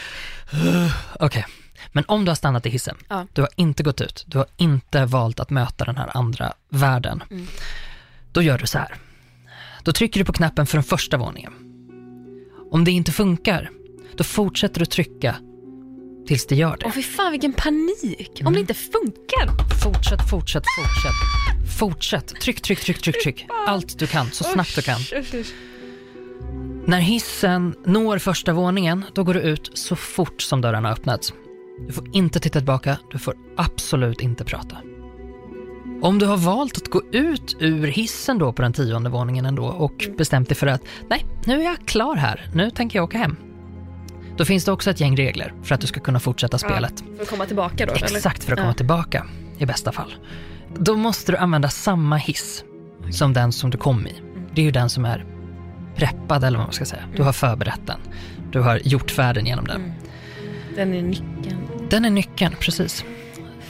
[1.20, 1.46] Okej,
[1.92, 3.26] men om du har stannat i hissen, Ja.
[3.32, 7.22] du har inte gått ut, du har inte valt att möta den här andra världen.
[7.30, 7.46] Mm.
[8.38, 8.94] Då gör du så här.
[9.84, 11.52] Då trycker du på knappen för den första våningen.
[12.70, 13.70] Om det inte funkar,
[14.16, 15.36] då fortsätter du trycka
[16.26, 16.86] tills det gör det.
[16.86, 18.52] Åh fy fan vilken panik, om Mm.
[18.52, 19.48] det inte funkar.
[19.84, 21.78] Fortsätt, fortsätt, fortsätt.
[21.78, 22.40] Fortsätt.
[22.40, 23.46] Tryck, tryck, tryck, tryck, tryck.
[23.66, 25.00] Allt du kan, så snabbt du kan.
[26.86, 31.32] När hissen når första våningen, då går du ut så fort som dörrarna öppnats.
[31.86, 34.76] Du får inte titta tillbaka, du får absolut inte prata.
[36.02, 39.64] Om du har valt att gå ut ur hissen då på den tionde våningen ändå
[39.64, 43.18] och bestämt dig för att nej, nu är jag klar här, nu tänker jag åka
[43.18, 43.36] hem.
[44.36, 47.04] Då finns det också ett gäng regler för att du ska kunna fortsätta spelet.
[47.16, 47.94] För att komma tillbaka då?
[47.94, 48.74] Exakt för att komma Ja.
[48.74, 49.26] tillbaka,
[49.58, 50.14] i bästa fall.
[50.78, 52.64] Då måste du använda samma hiss
[53.10, 54.12] som den som du kom i.
[54.54, 55.24] Det är ju den som är
[55.96, 57.02] preppad eller vad man ska säga.
[57.16, 58.00] Du har förberett den.
[58.52, 59.76] Du har gjort färden genom den.
[59.76, 59.92] Mm.
[60.76, 61.58] Den är nyckeln.
[61.90, 63.04] Den är nyckeln, precis.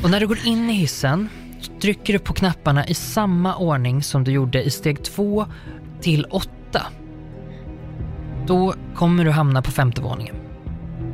[0.03, 1.29] Och när du går in i hissen
[1.81, 5.47] trycker du på knapparna i samma ordning som du gjorde i steg två
[6.01, 6.83] till åtta.
[8.47, 10.37] Då kommer du hamna på femte våningen.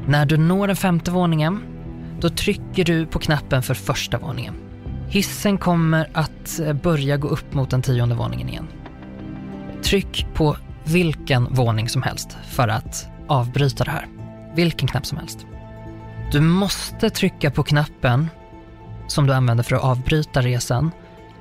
[0.06, 1.62] När du når den femte våningen,
[2.20, 4.54] då trycker du på knappen för första våningen.
[5.08, 8.66] Hissen kommer att eh, börja gå upp mot den tionde våningen igen.
[9.82, 14.06] Tryck på vilken våning som helst för att avbryta det här.
[14.54, 15.46] Vilken knapp som helst.
[16.32, 18.28] Du måste trycka på knappen
[19.06, 20.90] som du använder för att avbryta resan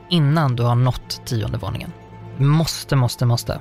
[0.10, 1.92] innan du har nått tionde våningen.
[2.38, 3.60] Måste, måste, måste.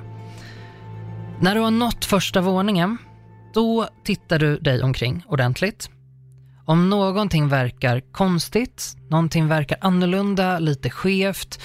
[1.39, 2.97] När du har nått första våningen,
[3.53, 5.89] då tittar du dig omkring ordentligt.
[6.65, 11.59] Om någonting verkar konstigt, någonting verkar annorlunda, lite skevt,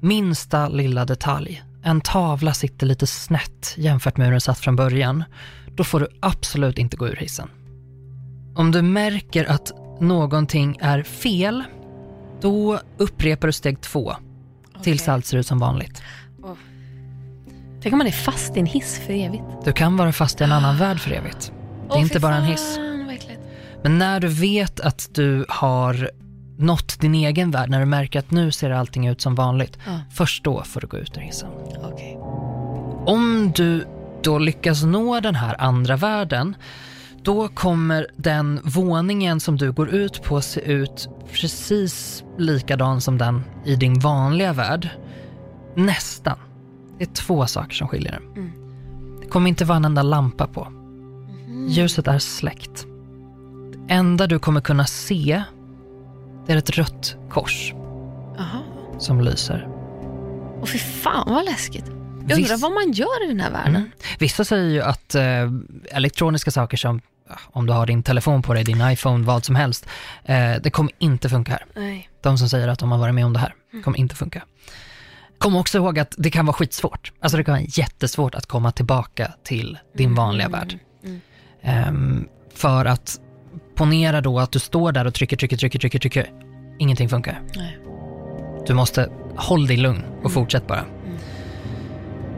[0.00, 5.24] minsta lilla detalj, en tavla sitter lite snett jämfört med hur den satt från början,
[5.66, 7.48] då får du absolut inte gå ur hissen.
[8.56, 9.72] Om du märker att
[10.04, 11.64] någonting är fel,
[12.40, 14.14] då upprepar du steg två
[14.82, 15.12] tills Okej.
[15.14, 16.02] allt ser ut som vanligt.
[17.82, 19.42] Tänk om man är fast i en hiss för evigt.
[19.64, 21.52] Du kan vara fast i en annan värld för evigt.
[21.88, 22.78] Det är inte bara en hiss.
[23.06, 23.40] Verkligen.
[23.82, 26.10] Men när du vet att du har
[26.58, 30.00] nått din egen värld, när du märker att nu ser allting ut som vanligt, Ja.
[30.12, 31.48] först då får du gå ut ur hissen.
[31.92, 32.16] Okej.
[33.06, 33.86] Om du
[34.22, 36.56] då lyckas nå den här andra världen,
[37.24, 43.44] då kommer den våningen som du går ut på se ut precis likadan som den
[43.64, 44.88] i din vanliga värld.
[45.74, 46.38] Nästan.
[46.98, 48.16] Det är två saker som skiljer.
[48.36, 48.52] Mm.
[49.20, 50.72] Det kommer inte vara en enda lampa på.
[51.68, 52.86] Ljuset är släckt.
[53.72, 55.42] Det enda du kommer kunna se,
[56.46, 57.72] det är ett rött kors
[58.36, 58.62] Jaha.
[58.98, 59.68] som lyser.
[60.60, 61.84] Och fy fan vad läskigt.
[62.28, 63.76] Jag undrar vad man gör i den här världen.
[63.76, 63.90] Mm.
[64.18, 65.50] Vissa säger ju att eh,
[65.90, 67.00] elektroniska saker som,
[67.44, 69.86] om du har din telefon på dig, din iPhone, vad som helst,
[70.24, 71.66] eh, det kommer inte funka här.
[71.74, 72.10] Nej.
[72.20, 74.42] De som säger att de har varit med om det här, kommer inte funka.
[75.38, 77.12] Kom också ihåg att det kan vara skitsvårt.
[77.20, 80.78] Alltså det kan vara jättesvårt att komma tillbaka till din vanliga värld.
[81.04, 81.20] Mm.
[81.62, 83.20] Ehm, för att
[83.74, 86.30] ponera då att du står där och trycker, trycker, trycker, trycker, trycker.
[86.78, 87.42] Ingenting funkar.
[87.56, 87.78] Nej.
[88.66, 90.84] Du måste hålla dig lugn och fortsätt bara.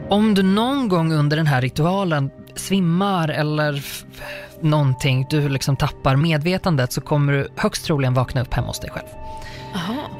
[0.09, 3.83] Om du någon gång under den här ritualen svimmar eller
[4.61, 8.89] någonting, du liksom tappar medvetandet så kommer du högst troligen vakna upp hemma hos dig
[8.89, 9.07] själv.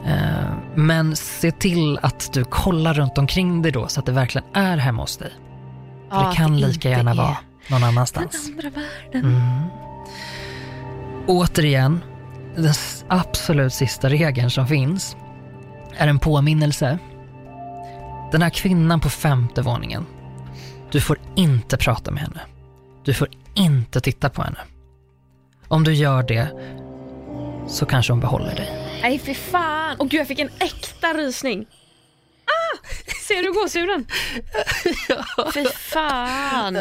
[0.06, 4.48] Eh, Men se till att du kollar runt omkring dig då så att det verkligen
[4.54, 5.32] är hemma hos dig.
[6.10, 7.28] För Ja, det kan det lika gärna är vara
[7.70, 8.50] någon Den annanstans.
[8.52, 9.32] andra världen.
[9.36, 9.62] Mm.
[11.28, 12.04] Återigen,
[12.56, 12.74] den
[13.08, 15.18] absolut sista regeln som finns
[15.98, 17.00] är en påminnelse.
[18.32, 20.06] Den här kvinnan på femte våningen,
[20.92, 22.40] du får inte prata med henne.
[23.08, 24.60] Du får inte titta på henne.
[25.68, 26.50] Om du gör det
[27.68, 29.00] så kanske hon behåller dig.
[29.02, 29.96] Nej fy fan.
[29.98, 31.66] Och gud jag fick en äkta rysning.
[32.46, 32.88] Ah!
[33.28, 34.08] Ser du gåshuden?
[35.54, 36.78] Fy fan.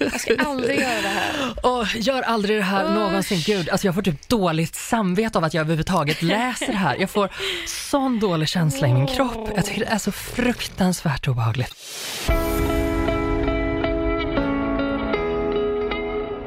[0.00, 1.54] Jag ska aldrig göra det här.
[1.62, 2.94] Åh, gör aldrig det här Usch.
[2.94, 3.42] någonsin.
[3.46, 6.96] Gud, alltså jag får typ dåligt samvete av att jag överhuvudtaget läser det här.
[6.96, 7.30] Jag får
[7.90, 9.50] sån dålig känsla i min kropp.
[9.56, 11.74] Jag tycker det är så fruktansvärt obehagligt.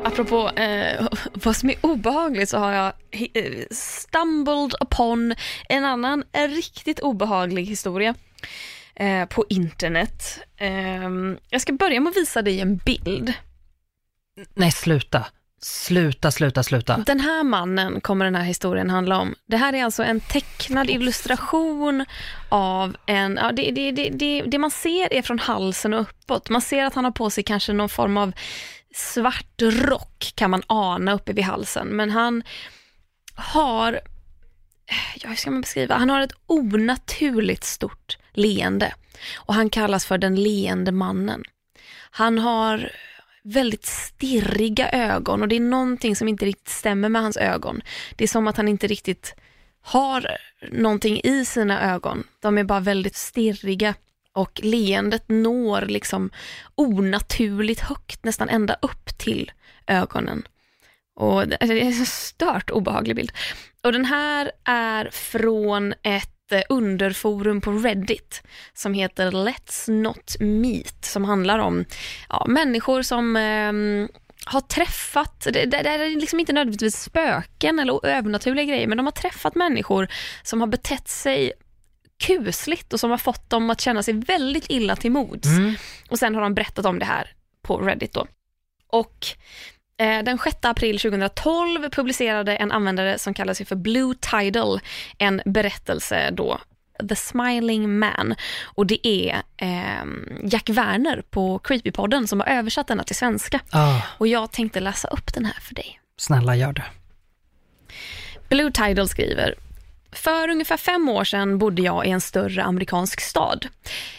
[0.03, 5.35] Apropå eh, vad som är obehagligt så har jag eh, stumbled upon
[5.69, 8.15] en annan eh, riktigt obehaglig historia
[8.95, 10.39] eh, på internet.
[10.57, 11.09] Eh,
[11.49, 13.33] jag ska börja med att visa dig en bild.
[14.53, 15.25] Nej, sluta.
[15.62, 16.97] Sluta, sluta, sluta.
[16.97, 19.35] Den här mannen kommer den här historien handla om.
[19.45, 22.05] Det här är alltså en tecknad illustration
[22.49, 26.49] av en, ja, det, det, det, det, det man ser är från halsen och uppåt.
[26.49, 28.33] Man ser att han har på sig kanske någon form av
[28.95, 31.88] svart rock kan man ana uppe vid halsen.
[31.88, 32.43] Men han
[33.36, 33.99] har,
[35.15, 38.93] ja, hur ska man beskriva, han har ett onaturligt stort leende.
[39.36, 41.43] Och han kallas för den leende mannen.
[42.12, 42.91] Han har
[43.43, 47.82] väldigt stirriga ögon och det är någonting som inte riktigt stämmer med hans ögon.
[48.15, 49.36] Det är som att han inte riktigt
[49.82, 50.38] har
[50.71, 52.23] någonting i sina ögon.
[52.39, 53.93] De är bara väldigt stirriga
[54.39, 56.30] och leendet når liksom
[56.75, 59.52] onaturligt högt, nästan ända upp till
[59.88, 60.47] ögonen.
[61.15, 63.32] Och det alltså, är en stört obehaglig bild.
[63.84, 71.06] Och den här är från ett eh, underforum på Reddit som heter Let's Not Meet
[71.06, 71.86] som handlar om
[72.30, 73.73] ja, människor som eh,
[74.45, 79.06] har träffat, det, det, det är liksom inte nödvändigtvis spöken eller övernaturliga grejer, men de
[79.06, 80.08] har träffat människor
[80.43, 81.52] som har betett sig
[82.19, 85.47] kusligt och som har fått dem att känna sig väldigt illa till mods.
[85.47, 85.75] Mm.
[86.10, 88.27] Och sen har de berättat om det här på Reddit då.
[88.88, 89.27] Och
[90.01, 94.79] Eh, Den 6 april 2012 publicerade en användare som kallar sig för Blue Tidal
[95.17, 96.60] en berättelse då,
[97.10, 98.36] The Smiling Man.
[98.63, 100.05] Och det är eh,
[100.43, 103.60] Jack Werner på Creepypodden som har översatt denna till svenska.
[103.71, 105.99] Ah, Och jag tänkte läsa upp den här för dig.
[106.17, 106.86] snälla gör det.
[108.49, 109.55] Blue Tidal skriver
[110.12, 113.67] för ungefär fem år sedan bodde jag i en större amerikansk stad.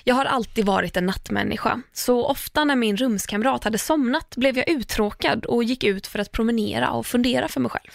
[0.05, 4.69] Jag har alltid varit en nattmänniska, så ofta när min rumskamrat hade somnat blev jag
[4.69, 7.93] uttråkad och gick ut för att promenera och fundera för mig själv.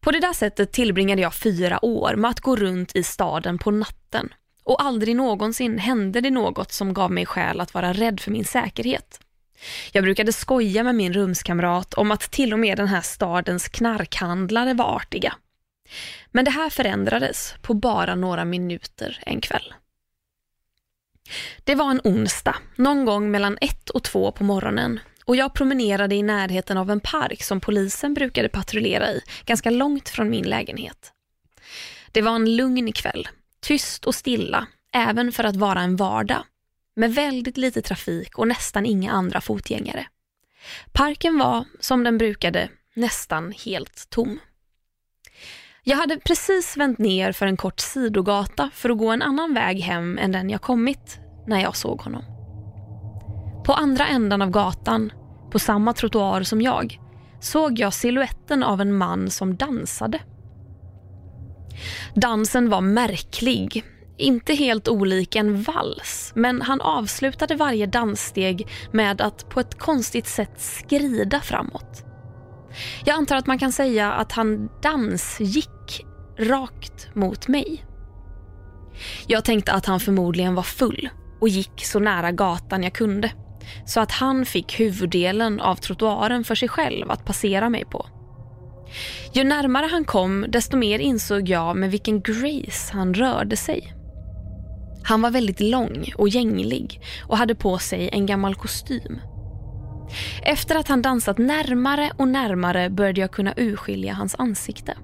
[0.00, 3.70] På det där sättet tillbringade jag fyra år med att gå runt i staden på
[3.70, 4.28] natten
[4.64, 8.44] och aldrig någonsin hände det något som gav mig skäl att vara rädd för min
[8.44, 9.20] säkerhet.
[9.92, 14.74] Jag brukade skoja med min rumskamrat om att till och med den här stadens knarkhandlare
[14.74, 15.34] var artiga.
[16.30, 19.74] Men det här förändrades på bara några minuter en kväll.
[21.64, 26.14] Det var en onsdag, någon gång mellan ett och två på morgonen och jag promenerade
[26.14, 31.12] i närheten av en park som polisen brukade patrullera i, ganska långt från min lägenhet.
[32.12, 33.28] Det var en lugn kväll,
[33.60, 36.44] tyst och stilla, även för att vara en vardag,
[36.96, 40.06] med väldigt lite trafik och nästan inga andra fotgängare.
[40.92, 44.40] Parken var, som den brukade, nästan helt tom.
[45.90, 49.80] Jag hade precis vänt ner för en kort sidogata för att gå en annan väg
[49.80, 52.22] hem än den jag kommit när jag såg honom.
[53.64, 55.12] På andra ändan av gatan,
[55.50, 57.00] på samma trottoar som jag,
[57.40, 60.18] såg jag siluetten av en man som dansade.
[62.14, 63.84] Dansen var märklig,
[64.18, 70.26] inte helt olik en vals, men han avslutade varje danssteg med att på ett konstigt
[70.26, 72.04] sätt skrida framåt.
[73.04, 75.70] Jag antar att man kan säga att han dansgick
[76.40, 77.84] rakt mot mig.
[79.26, 81.08] Jag tänkte att han förmodligen var full
[81.40, 83.32] och gick så nära gatan jag kunde.
[83.86, 88.06] Så att han fick huvuddelen av trottoaren för sig själv att passera mig på.
[89.32, 93.92] Ju närmare han kom desto mer insåg jag med vilken grace han rörde sig.
[95.02, 99.20] Han var väldigt lång och gänglig och hade på sig en gammal kostym.
[100.42, 104.96] Efter att han dansat närmare och närmare började jag kunna urskilja hans ansikte.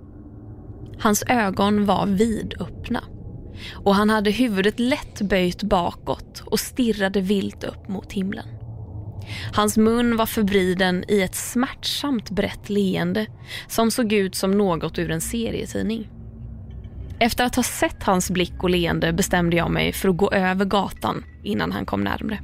[0.99, 3.05] Hans ögon var vidöppna
[3.75, 8.47] och han hade huvudet lätt böjt bakåt och stirrade vilt upp mot himlen.
[9.53, 13.27] Hans mun var förvriden i ett smärtsamt brett leende
[13.69, 16.09] som såg ut som något ur en serietidning.
[17.19, 20.65] Efter att ha sett hans blick och leende bestämde jag mig för att gå över
[20.65, 22.39] gatan innan han kom närmre.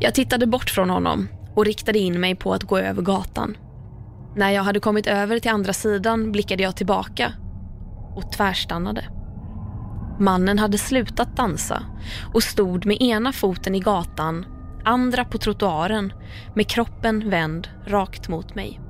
[0.00, 3.56] Jag tittade bort från honom och riktade in mig på att gå över gatan.
[4.36, 7.32] När jag hade kommit över till andra sidan blickade jag tillbaka
[8.14, 9.04] och tvärstannade.
[10.20, 11.82] Mannen hade slutat dansa
[12.34, 14.46] och stod med ena foten i gatan,
[14.84, 16.12] andra på trottoaren
[16.54, 18.80] med kroppen vänd rakt mot mig.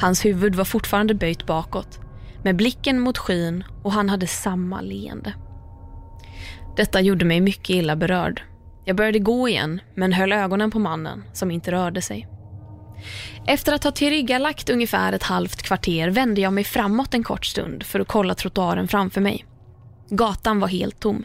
[0.00, 2.00] Hans huvud var fortfarande böjt bakåt
[2.42, 5.34] med blicken mot skyn och han hade samma leende.
[6.76, 8.42] Detta gjorde mig mycket illa berörd.
[8.84, 12.28] Jag började gå igen men höll ögonen på mannen som inte rörde sig.
[13.46, 17.82] Efter att ha tillryggalagt ungefär ett halvt kvarter vände jag mig framåt en kort stund
[17.82, 19.44] för att kolla trottoaren framför mig.
[20.08, 21.24] Gatan var helt tom.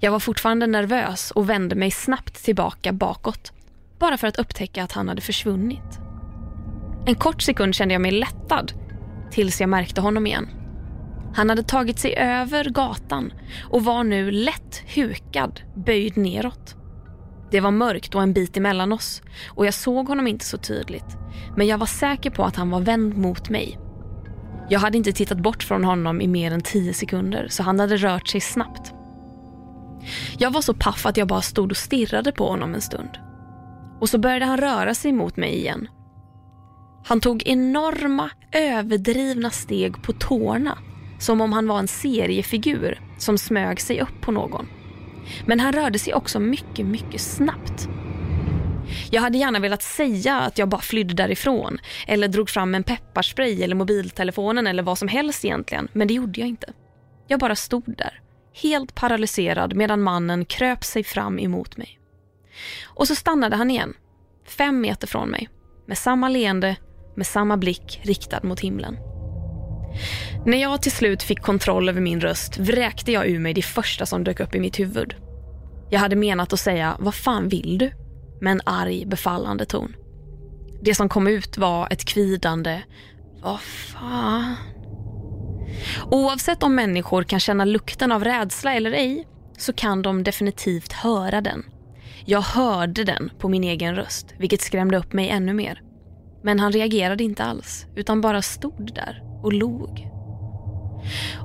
[0.00, 3.52] Jag var fortfarande nervös och vände mig snabbt tillbaka bakåt
[3.98, 6.00] bara för att upptäcka att han hade försvunnit.
[7.06, 8.72] En kort sekund kände jag mig lättad
[9.30, 10.48] tills jag märkte honom igen.
[11.34, 13.32] Han hade tagit sig över gatan
[13.70, 16.76] och var nu lätt hukad, böjd neråt.
[17.52, 21.16] Det var mörkt och en bit emellan oss och jag såg honom inte så tydligt.
[21.56, 23.78] Men jag var säker på att han var vänd mot mig.
[24.68, 27.96] Jag hade inte tittat bort från honom i mer än tio sekunder så han hade
[27.96, 28.92] rört sig snabbt.
[30.38, 33.18] Jag var så paff att jag bara stod och stirrade på honom en stund.
[34.00, 35.88] Och så började han röra sig mot mig igen.
[37.04, 40.78] Han tog enorma, överdrivna steg på tårna
[41.18, 44.66] som om han var en seriefigur som smög sig upp på någon.
[45.46, 47.88] Men han rörde sig också mycket, mycket snabbt.
[49.10, 53.62] Jag hade gärna velat säga att jag bara flydde därifrån eller drog fram en pepparspray
[53.62, 56.72] eller mobiltelefonen eller vad som helst egentligen, men det gjorde jag inte.
[57.26, 58.20] Jag bara stod där,
[58.62, 61.98] helt paralyserad medan mannen kröp sig fram emot mig.
[62.84, 63.94] Och så stannade han igen,
[64.46, 65.48] fem meter från mig,
[65.86, 66.76] med samma leende,
[67.16, 68.96] med samma blick riktad mot himlen.
[70.46, 74.06] När jag till slut fick kontroll över min röst vräkte jag ur mig det första
[74.06, 75.14] som dök upp i mitt huvud.
[75.90, 77.92] Jag hade menat att säga “Vad fan vill du?”
[78.40, 79.96] med en arg, befallande ton.
[80.82, 82.82] Det som kom ut var ett kvidande
[83.42, 84.54] “Vad fan?”
[86.10, 89.28] Oavsett om människor kan känna lukten av rädsla eller ej
[89.58, 91.62] så kan de definitivt höra den.
[92.24, 95.82] Jag hörde den på min egen röst, vilket skrämde upp mig ännu mer.
[96.42, 100.11] Men han reagerade inte alls, utan bara stod där och log.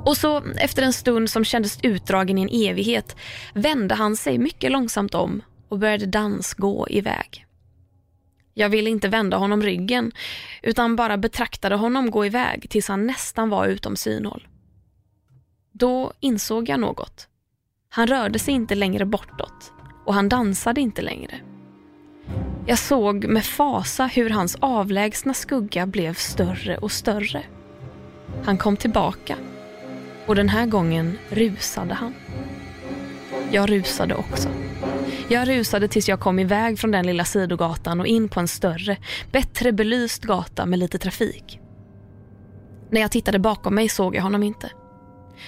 [0.05, 3.15] Och så efter en stund som kändes utdragen i en evighet
[3.53, 7.45] vände han sig mycket långsamt om och började dansgå iväg.
[8.53, 10.11] Jag ville inte vända honom ryggen
[10.61, 14.47] utan bara betraktade honom gå iväg tills han nästan var utom synhåll.
[15.71, 17.27] Då insåg jag något.
[17.89, 19.71] Han rörde sig inte längre bortåt
[20.05, 21.39] och han dansade inte längre.
[22.65, 27.43] Jag såg med fasa hur hans avlägsna skugga blev större och större.
[28.43, 29.37] Han kom tillbaka
[30.25, 32.13] och den här gången rusade han.
[33.51, 34.49] Jag rusade också.
[35.29, 38.97] Jag rusade tills jag kom iväg från den lilla sidogatan och in på en större,
[39.31, 41.59] bättre belyst gata med lite trafik.
[42.89, 44.71] När jag tittade bakom mig såg jag honom inte.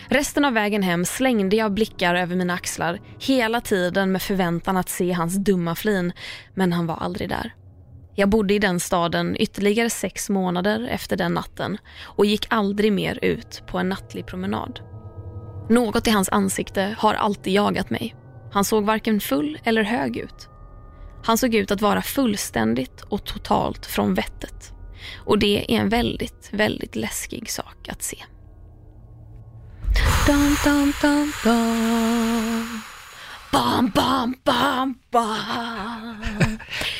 [0.08, 4.90] Resten av vägen hem slängde jag blickar över mina axlar hela tiden med förväntan att
[4.90, 6.14] se hans dumma flin,
[6.54, 7.54] men han var aldrig där.
[8.16, 13.20] Jag bodde i den staden ytterligare sex månader efter den natten och gick aldrig mer
[13.22, 14.80] ut på en nattlig promenad.
[15.70, 18.16] Något i hans ansikte har alltid jagat mig.
[18.52, 20.50] Han såg varken full eller hög ut.
[21.24, 24.74] Han såg ut att vara fullständigt och totalt från vettet.
[25.18, 28.18] Och det är en väldigt, väldigt läskig sak att se.
[30.28, 32.82] Dun, dun, dun, dun.
[33.52, 36.49] Bam, bam, bam, bam.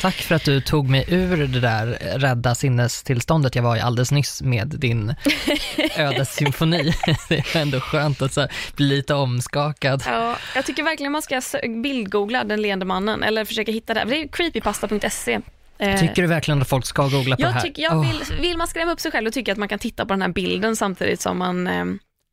[0.02, 1.86] Tack för att du tog mig ur det där
[2.20, 5.16] rädda sinnestillståndet jag var i alldeles nyss med din
[5.98, 6.94] ödessymfoni.
[7.30, 10.04] Det är ändå skönt att så bli lite omskakad.
[10.06, 11.42] Ja, jag tycker verkligen man ska
[11.84, 14.06] bildgoogla den leende mannen eller försöka hitta det.
[14.08, 15.40] Det är creepypasta.se.
[15.78, 17.62] Eh, tycker du verkligen att folk ska googla på jag det här?
[17.62, 20.06] Tycker, jag vill, vill man skrämma upp sig själv, då tycker att man kan titta
[20.06, 21.86] på den här bilden samtidigt som man eh,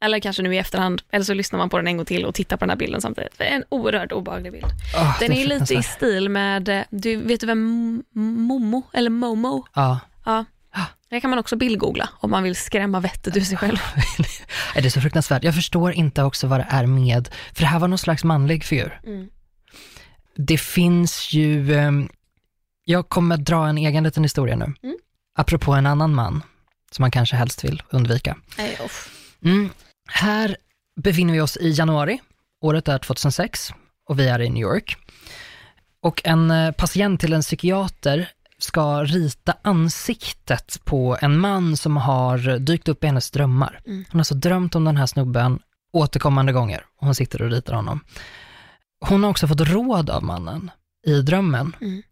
[0.06, 2.34] eller kanske nu i efterhand, eller så lyssnar man på den en gång till och
[2.34, 3.38] tittar på den här bilden samtidigt.
[3.38, 4.64] Det är en oerhört obehaglig bild.
[4.94, 9.10] Oh, den är, är lite i stil med, eh, du vet du vem Momo, eller
[9.10, 9.66] Momo?
[9.74, 9.98] Ja.
[10.24, 10.44] ja.
[11.08, 13.76] Det kan man också bildgoogla om man vill skrämma vettet ur sig själv.
[14.74, 15.44] det är så fruktansvärt.
[15.44, 18.64] Jag förstår inte också vad det är med, för det här var någon slags manlig
[18.64, 19.00] figur.
[19.06, 19.28] Mm.
[20.36, 22.08] Det finns ju, ehm,
[22.84, 24.72] jag kommer dra en egen liten historia nu.
[24.82, 24.96] Mm.
[25.38, 26.42] Apropå en annan man,
[26.90, 28.36] som man kanske helst vill undvika.
[28.58, 29.10] Nej, off.
[29.44, 29.70] Mm.
[30.06, 30.56] Här
[31.00, 32.20] befinner vi oss i januari,
[32.60, 33.72] året är 2006
[34.08, 34.96] och vi är i New York.
[36.00, 42.58] Och en eh, patient till en psykiater ska rita ansiktet på en man som har
[42.58, 43.80] dykt upp i hennes drömmar.
[43.86, 43.98] Mm.
[43.98, 45.58] Hon har alltså drömt om den här snubben
[45.92, 48.00] återkommande gånger och hon sitter och ritar honom.
[49.00, 50.70] Hon har också fått råd av mannen
[51.06, 52.02] i drömmen, mm.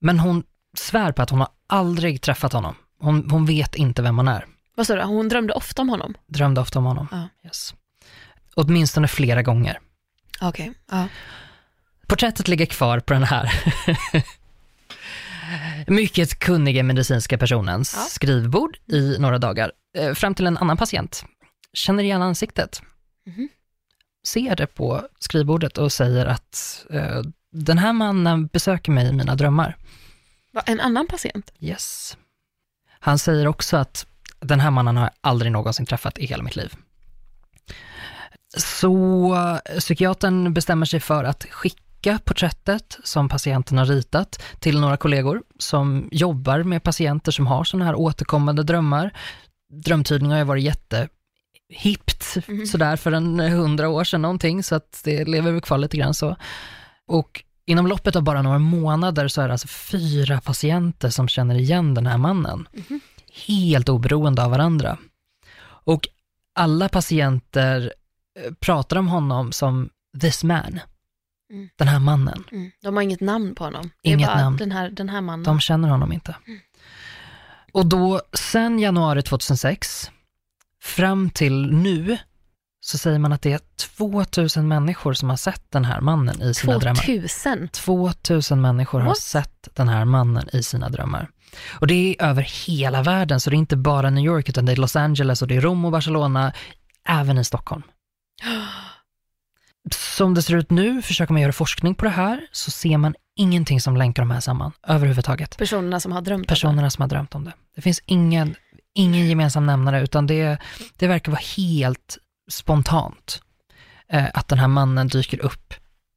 [0.00, 0.42] men hon
[0.76, 2.74] svär på att hon har aldrig träffat honom.
[2.98, 4.46] Hon, hon vet inte vem han är.
[4.74, 6.14] Vad sa du, hon drömde ofta om honom?
[6.26, 7.28] Drömde ofta om honom, ja.
[7.44, 7.74] yes.
[8.54, 9.78] Åtminstone flera gånger.
[10.40, 10.98] Okej, okay.
[10.98, 11.08] ja.
[12.06, 13.64] Porträttet ligger kvar på den här
[15.86, 18.00] mycket kunniga medicinska personens ja.
[18.00, 21.24] skrivbord i några dagar, eh, fram till en annan patient
[21.72, 22.82] känner igen ansiktet,
[23.26, 23.48] mm.
[24.26, 29.34] ser det på skrivbordet och säger att uh, den här mannen besöker mig i mina
[29.34, 29.76] drömmar.
[30.52, 31.52] Va, en annan patient?
[31.60, 32.16] Yes.
[33.00, 34.06] Han säger också att
[34.42, 36.74] den här mannen har jag aldrig någonsin träffat i hela mitt liv.
[38.56, 39.36] Så
[39.78, 46.08] psykiatern bestämmer sig för att skicka porträttet som patienten har ritat till några kollegor som
[46.12, 49.12] jobbar med patienter som har sådana här återkommande drömmar.
[49.84, 52.66] Drömtydning har ju varit jättehippt mm.
[52.66, 56.36] sådär för en hundra år sedan någonting, så att det lever kvar lite grann så.
[57.06, 61.54] Och inom loppet av bara några månader så är det alltså fyra patienter som känner
[61.54, 62.68] igen den här mannen.
[62.88, 63.00] Mm
[63.46, 64.98] helt oberoende av varandra.
[65.84, 66.08] Och
[66.54, 67.92] alla patienter
[68.38, 70.80] eh, pratar om honom som this man,
[71.52, 71.68] mm.
[71.76, 72.44] den här mannen.
[72.52, 72.70] Mm.
[72.82, 73.90] De har inget namn på honom.
[74.02, 74.56] Inget det bara namn.
[74.56, 75.44] Den här, den här mannen.
[75.44, 76.36] De känner honom inte.
[76.46, 76.60] Mm.
[77.72, 80.10] Och då, sen januari 2006,
[80.82, 82.18] fram till nu,
[82.80, 83.60] så säger man att det är
[83.96, 86.80] 2000 människor som har sett den här mannen i sina 2000?
[86.80, 87.20] drömmar.
[87.22, 87.68] 2000?
[87.68, 89.08] 2000 människor What?
[89.08, 91.30] har sett den här mannen i sina drömmar.
[91.70, 94.72] Och det är över hela världen, så det är inte bara New York, utan det
[94.72, 96.52] är Los Angeles och det är Rom och Barcelona,
[97.08, 97.82] även i Stockholm.
[99.90, 103.14] Som det ser ut nu, försöker man göra forskning på det här, så ser man
[103.36, 105.56] ingenting som länkar de här samman överhuvudtaget.
[105.56, 107.52] Personerna som har drömt Personerna som har drömt om det.
[107.76, 108.54] Det finns ingen,
[108.94, 110.58] ingen gemensam nämnare, utan det,
[110.96, 112.18] det verkar vara helt
[112.50, 113.42] spontant
[114.08, 115.74] eh, att den här mannen dyker upp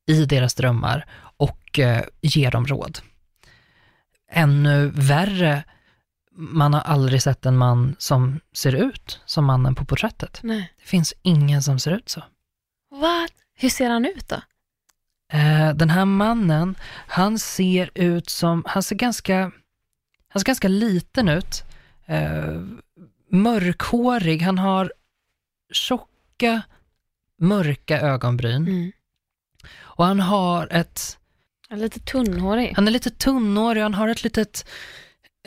[0.08, 1.06] i deras drömmar
[1.38, 3.00] och eh, ger dem råd
[4.32, 5.64] ännu värre,
[6.32, 10.40] man har aldrig sett en man som ser ut som mannen på porträttet.
[10.44, 10.74] Nej.
[10.78, 12.24] Det finns ingen som ser ut så.
[12.92, 13.32] What?
[13.56, 14.42] Hur ser han ut då?
[15.32, 16.76] Eh, den här mannen,
[17.08, 19.52] han ser ut som, han ser ganska,
[20.28, 21.64] han ser ganska liten ut.
[22.06, 22.62] Eh,
[23.30, 24.94] mörkhårig, han har
[25.72, 26.62] tjocka,
[27.38, 28.68] mörka ögonbryn.
[28.68, 28.92] Mm.
[29.78, 31.20] Och han har ett,
[31.76, 32.74] Lite tunnhårig.
[32.76, 34.66] han är lite tunnhårig, han har ett litet,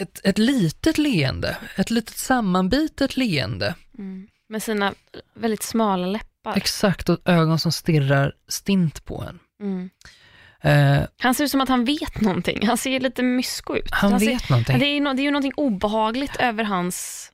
[0.01, 1.57] ett, ett litet leende.
[1.77, 3.75] Ett litet sammanbitet leende.
[3.99, 4.29] Mm.
[4.49, 4.95] Med sina
[5.35, 6.57] väldigt smala läppar.
[6.57, 9.39] Exakt, och ögon som stirrar stint på en.
[9.63, 9.91] Mm.
[10.61, 12.67] Eh, Han ser ut som att han vet någonting.
[12.67, 13.89] Han ser lite mysko ut.
[13.91, 14.79] han ser, vet någonting.
[14.79, 17.31] Det är, no, det är ju någonting obehagligt över hans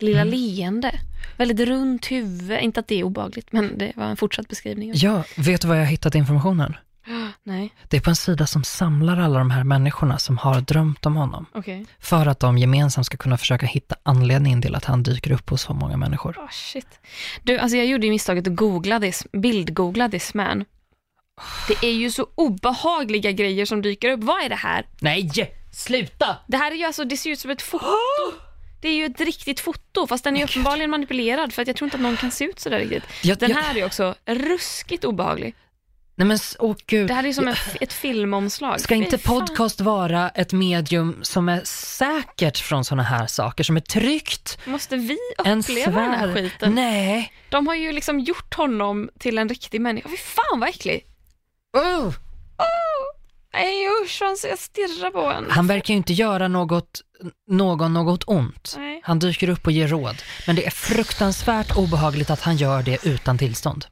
[0.00, 0.34] lilla Mm.
[0.34, 1.00] leende.
[1.36, 2.58] Väldigt runt huvud.
[2.60, 4.92] Inte att det är obehagligt, men det var en fortsatt beskrivning.
[4.94, 6.76] Ja, vet du var jag har hittat informationen?
[7.42, 11.06] Nej, Det är på en sida som samlar alla de här människorna som har drömt
[11.06, 11.46] om honom.
[11.54, 11.86] okej.
[12.00, 15.62] För att de gemensamt ska kunna försöka hitta anledningen till att han dyker upp hos
[15.62, 16.36] så många människor.
[16.38, 17.00] Oh, shit.
[17.42, 20.64] Du, alltså jag gjorde ju misstaget att googla this, bildgoogla this man.
[21.68, 24.20] Det är ju så obehagliga grejer som dyker upp.
[24.24, 24.86] Vad är det här?
[25.00, 25.30] Nej,
[25.72, 26.36] sluta!
[26.46, 27.84] Det här är ju alltså, det ser ut som ett foto.
[28.82, 31.86] Det är ju ett riktigt foto, fast den är uppenbarligen manipulerad för att jag tror
[31.86, 33.04] inte att någon kan se ut sådär riktigt.
[33.22, 35.54] Jag, Den jag, här är ju också ruskigt obehaglig.
[36.16, 37.08] Nej men, åh gud.
[37.08, 38.80] Det här är som en, ett filmomslag.
[38.80, 43.80] Ska inte podcast vara ett medium som är säkert från sådana här saker, som är
[43.80, 44.58] tryggt?
[44.64, 46.74] Måste vi uppleva den här skiten?
[46.74, 47.32] Nej.
[47.48, 50.08] De har ju liksom gjort honom till en riktig människa.
[50.08, 51.04] Fy fan vad äcklig.
[51.76, 52.14] Oh.
[53.52, 55.50] Nej usch, jag stirrar på en.
[55.50, 57.00] Han verkar ju inte göra något,
[57.50, 58.74] någon något ont.
[58.78, 59.00] Nej.
[59.04, 60.16] Han dyker upp och ger råd.
[60.46, 63.86] Men det är fruktansvärt obehagligt att han gör det utan tillstånd.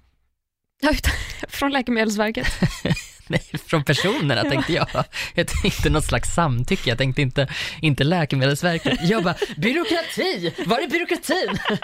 [0.85, 1.13] Ja, utan-
[1.49, 2.47] Från Läkemedelsverket.
[3.27, 4.89] Nej, från personerna tänkte jag.
[5.35, 7.49] Jag tänkte något slags samtycke, jag tänkte inte,
[7.83, 8.99] inte Läkemedelsverket.
[9.03, 10.55] Jag bara, byråkrati!
[10.67, 11.59] Var är byråkratin?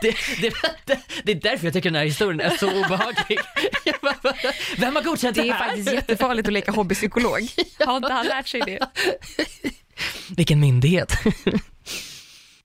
[0.00, 0.54] Det, det,
[0.86, 3.38] det, det är därför jag tycker den här historien är så obehaglig.
[4.02, 4.34] Bara,
[4.76, 5.66] vem har godkänt det, Det är här?
[5.68, 7.48] faktiskt jättefarligt att leka hobbypsykolog.
[7.86, 8.78] Har inte han lärt sig det?
[10.36, 11.12] Vilken myndighet.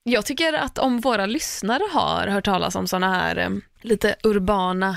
[0.02, 3.48] Jag tycker att om våra lyssnare har hört talas om sådana här eh,
[3.82, 4.96] lite urbana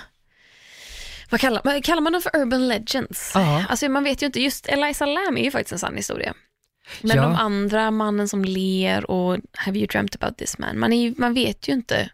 [1.29, 3.31] vad kallar, vad kallar man dem för urban legends?
[3.35, 3.65] Ja.
[3.69, 6.33] Alltså man vet ju inte, just Eliza Lam är ju faktiskt en sann historia.
[7.01, 7.23] Men Ja.
[7.23, 11.15] de andra, mannen som ler och Have you dreamt about this man, man, är, ju-
[11.17, 12.09] man vet ju inte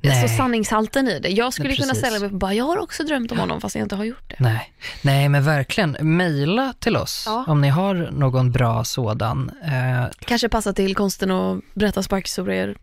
[0.00, 0.28] Nej.
[0.28, 1.28] så sanningshalten i det.
[1.28, 3.74] Jag skulle Nej, kunna ställa mig och bara, jag har också drömt om honom fast
[3.74, 4.36] jag inte har gjort det.
[4.38, 5.96] Nej, nej men verkligen.
[6.00, 7.44] Mejla till oss Ja.
[7.48, 9.50] om ni har någon bra sådan.
[9.64, 12.76] Eh, Kanske passar till konsten att berätta sparkhistorier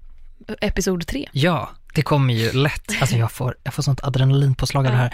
[0.61, 1.29] episod tre.
[1.31, 2.91] Ja, det kommer ju lätt.
[3.01, 5.13] Alltså jag får, jag får sånt adrenalinpåslag av det här.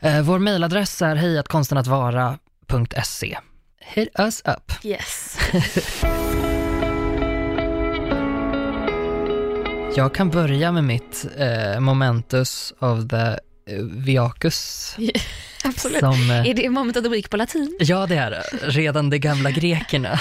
[0.00, 3.38] Eh, vår mejladress är hejatkonstenatvara.se.
[3.80, 4.72] Hit us up.
[4.84, 5.38] Yes.
[9.96, 13.36] Jag kan börja med mitt eh, momentus of the eh,
[13.82, 14.96] Viacus.
[15.64, 16.00] Absolut.
[16.00, 17.76] Som, eh, Är det moment of the week på latin?
[17.80, 18.42] ja, det är det.
[18.62, 20.20] Redan de gamla grekerna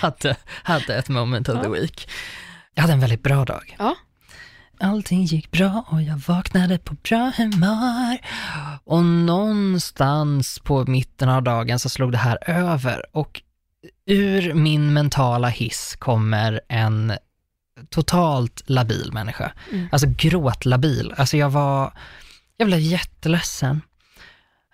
[0.00, 2.08] hade, hade ett moment of the week.
[2.76, 3.76] Jag hade en väldigt bra dag.
[3.78, 3.96] Ja.
[4.80, 8.18] Allting gick bra och jag vaknade på bra humör.
[8.84, 13.42] Och någonstans på mitten av dagen så slog det här över och
[14.06, 17.12] ur min mentala hiss kommer en
[17.90, 19.52] totalt labil människa.
[19.72, 19.88] Mm.
[19.92, 21.14] Alltså gråtlabil.
[21.16, 21.92] Alltså jag var,
[22.56, 23.80] jag blev jätteledsen.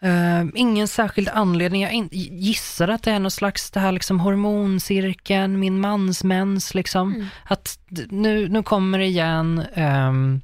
[0.05, 1.83] Uh, ingen särskild anledning.
[1.83, 7.15] Jag gissar att det är någon slags, det här liksom hormoncirkeln, min mans mens liksom.
[7.15, 7.27] Mm.
[7.45, 7.79] Att
[8.09, 9.67] nu, nu kommer det igen.
[9.75, 10.41] ehm,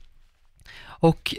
[1.00, 1.34] och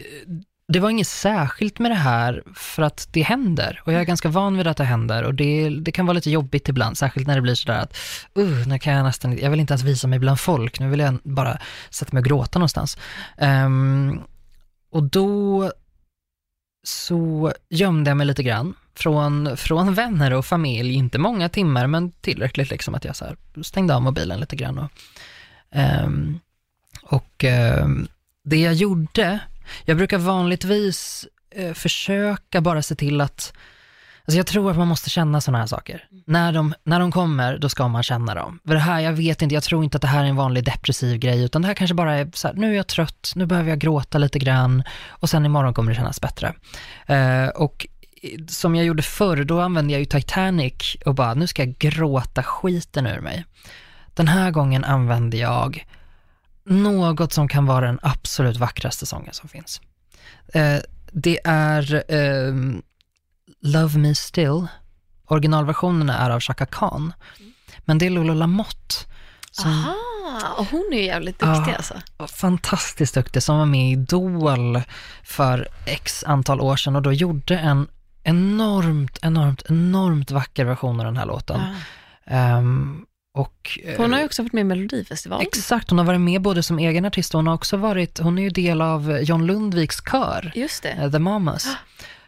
[0.67, 3.81] det var inget särskilt med det här för att det händer.
[3.85, 6.29] Och jag är ganska van vid att det händer och det, det kan vara lite
[6.31, 7.97] jobbigt ibland, särskilt när det blir sådär att
[8.37, 10.99] uh, nu kan jag nästan, jag vill inte ens visa mig bland folk, nu vill
[10.99, 11.57] jag bara
[11.89, 12.97] sätta mig och gråta någonstans.
[13.37, 14.19] Ehm,
[14.91, 15.71] och då
[16.89, 22.11] så gömde jag mig lite grann från, från vänner och familj, inte många timmar men
[22.11, 24.79] tillräckligt liksom att jag så här stängde av mobilen lite grann.
[24.79, 24.91] Och,
[26.05, 26.39] um,
[27.01, 27.45] och
[27.83, 28.07] um,
[28.43, 29.39] det jag gjorde,
[29.85, 31.27] jag brukar vanligtvis
[31.59, 33.53] uh, försöka bara se till att
[34.29, 36.07] Alltså jag tror att man måste känna sådana här saker.
[36.25, 38.59] När de, när de kommer, då ska man känna dem.
[38.67, 40.63] För det här, jag vet inte, jag tror inte att det här är en vanlig
[40.63, 43.45] depressiv grej, utan det här kanske bara är så här, nu är jag trött, nu
[43.45, 46.53] behöver jag gråta lite grann och sen imorgon kommer det kännas bättre.
[47.05, 47.87] Eh, och
[48.47, 52.43] som jag gjorde förr, då använde jag ju Titanic och bara, nu ska jag gråta
[52.43, 53.45] skiten ur mig.
[54.13, 55.85] Den här gången använde jag
[56.63, 59.81] något som kan vara den absolut vackraste sången som finns.
[60.53, 60.77] Eh,
[61.11, 62.81] det är ehm,
[63.61, 64.67] Love Me Still.
[65.25, 67.13] Originalversionerna är av Chaka Khan.
[67.79, 68.95] Men det är Lolo Lamotte
[69.51, 69.95] som Aha,
[70.57, 71.75] och hon är ju jävligt duktig Ja.
[71.75, 71.93] alltså.
[72.27, 74.81] fantastiskt duktig, som var med i Idol
[75.23, 77.87] för x antal år sedan och då gjorde en,
[78.23, 81.61] enormt, enormt, enormt vacker version av den här låten.
[81.61, 82.33] Ja.
[82.33, 85.47] Ehm, och, eh, Hon har ju också varit med i Melodifestivalen.
[85.47, 88.37] Exakt, hon har varit med både som egen artist och hon har också varit, hon
[88.39, 90.89] är ju del av John Lundviks kör, Just det.
[90.89, 91.67] eh, The Mamas.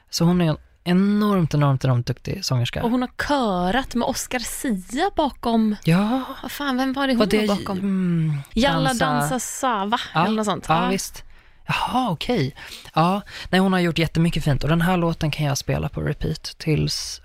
[0.10, 2.84] Så hon är en enormt, enormt, enormt duktig sångerska.
[2.84, 7.20] Och hon har körat med Oscar Sia bakom, Ja, vad fan, vem var det hon
[7.20, 7.48] var det...
[7.48, 7.78] var bakom?
[7.78, 10.66] Mm, Jalla dansa sava, Ja, eller något sånt.
[10.70, 11.24] Ja, visst.
[11.68, 12.56] Jaha, okej.
[12.94, 16.02] Ja, nej hon har gjort jättemycket fint och den här låten kan jag spela på
[16.02, 17.22] repeat tills,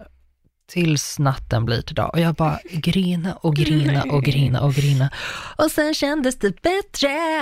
[0.69, 2.11] tills natten blir till dag.
[2.13, 5.11] Och jag bara grina och grina och grina och grina.
[5.57, 7.41] Och sen kändes det bättre.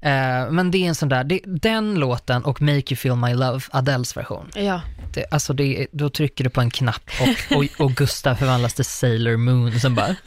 [0.00, 3.34] Eh, men det är en sån där, det, den låten och Make You Feel My
[3.34, 4.50] Love, Adeles version.
[4.54, 4.80] Ja.
[5.14, 8.84] Det, alltså det, då trycker du på en knapp och, och, och Gustav förvandlas till
[8.84, 10.16] Sailor Moon sen bara...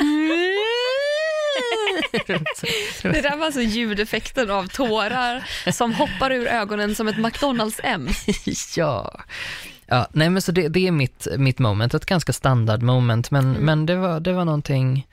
[3.02, 8.10] Det där var alltså ljudeffekten av tårar som hoppar ur ögonen som ett McDonalds-M.
[8.76, 9.20] ja.
[9.90, 13.50] Ja, nej men så det, det är mitt, mitt moment, ett ganska standard moment, men,
[13.50, 13.62] Mm.
[13.66, 15.08] men det, var, det var någonting,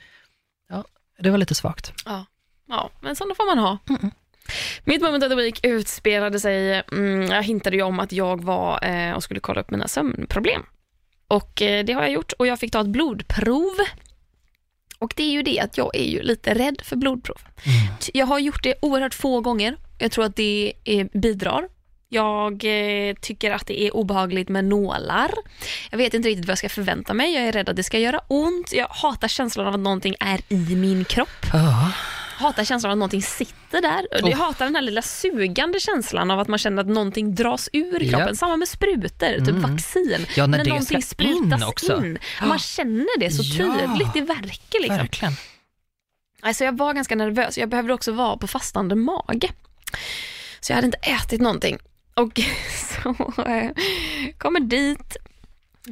[0.68, 0.84] ja,
[1.18, 1.92] det var lite svagt.
[2.68, 3.78] Ja, men sådana får man ha.
[4.84, 8.84] Mitt moment of the week utspelade sig, mm, jag hintade ju om att jag var
[8.84, 10.62] eh, och skulle kolla upp mina sömnproblem.
[11.28, 13.74] Och eh, det har jag gjort och jag fick ta ett blodprov.
[14.98, 17.38] Och det är ju det att jag är ju lite rädd för blodprov.
[18.00, 19.76] T- Jag har gjort det oerhört få gånger.
[19.98, 21.68] Jag tror att det eh, bidrar.
[22.08, 22.64] Jag
[23.08, 25.30] eh, tycker att det är obehagligt med nålar.
[25.90, 27.34] Jag vet inte riktigt vad jag ska förvänta mig.
[27.34, 28.72] Jag är rädd att det ska göra ont.
[28.72, 31.92] Jag hatar känslan av att någonting är i min kropp Ja,
[32.38, 34.06] hatar känslan av att någonting sitter där.
[34.22, 34.30] Oh.
[34.30, 38.02] Jag hatar den här lilla sugande känslan av att man känner att någonting dras ur
[38.02, 38.10] Ja.
[38.18, 38.36] kroppen.
[38.36, 39.60] Samma med sprutor, typ Mm.
[39.72, 40.26] vaccin.
[40.36, 41.96] Ja, när det någonting ska in sprutas också.
[42.04, 42.18] in.
[42.42, 43.52] Man känner det så Ja.
[43.76, 44.96] tydligt, det verkar liksom.
[44.96, 45.32] verkligen.
[46.42, 49.50] Alltså jag var ganska nervös, jag behövde också vara på fastande mage.
[50.60, 51.78] Så jag hade inte ätit någonting.
[52.20, 52.40] Och
[53.04, 53.70] så eh,
[54.38, 55.16] kommer dit,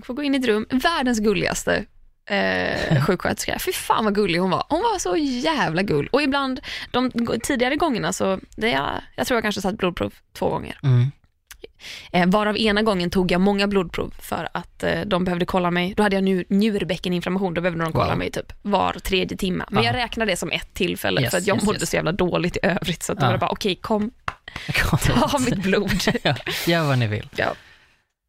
[0.05, 1.85] får gå in i ett rum, världens gulligaste
[2.27, 3.59] eh, sjuksköterska.
[3.59, 4.67] Fy fan vad gullig hon var.
[4.69, 6.09] Hon var så jävla gull.
[6.13, 6.61] Och ibland,
[6.91, 7.11] de
[7.43, 10.79] tidigare gångerna så, det är, jag tror jag kanske satt blodprov två gånger.
[10.83, 11.13] Mm.
[12.13, 15.95] Eh, varav ena gången tog jag många blodprov för att eh, de behövde kolla mig.
[15.97, 18.19] Då hade jag njurbäckeninflammation, då behövde de kolla Wow.
[18.19, 19.65] mig typ var tredje timme.
[19.71, 19.89] Men Ja.
[19.91, 21.91] jag räknar det som ett tillfälle Yes, för att jag yes, mådde yes.
[21.91, 23.03] så jävla dåligt i övrigt.
[23.03, 23.33] Så att Ja.
[23.33, 24.11] det bara, okej kom,
[24.83, 25.93] Kom ta mitt blod.
[26.23, 26.35] ja,
[26.67, 27.29] gör vad ni vill.
[27.37, 27.55] ja.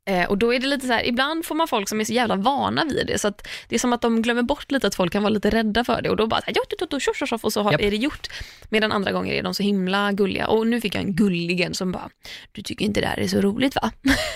[0.10, 2.14] Eh, och då är det lite så här, ibland får man folk som är så
[2.14, 4.96] jävla vana vid det, så att det är som att de glömmer bort lite att
[4.96, 7.00] folk kan vara lite rädda för det och då bara, så här, "Jo, jo, jo,
[7.00, 8.28] tjoff, tjoff, tjoff", och så har, är det gjort.
[8.70, 10.48] Medan andra gånger är de så himla gulliga.
[10.48, 12.10] Och nu fick jag en gulligen som bara,
[12.52, 13.92] du tycker inte det här är så roligt va?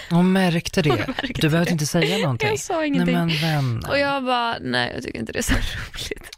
[0.10, 0.90] Hon märkte det.
[1.08, 2.50] märkte Du behövde inte säga någonting.
[2.50, 3.16] Jag sa Nej ingenting.
[3.16, 3.84] men vän.
[3.90, 5.54] Och jag bara, nej jag tycker inte det är så
[5.94, 6.30] roligt.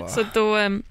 [0.00, 0.08] Åh.
[0.08, 0.82] Så då, ehm,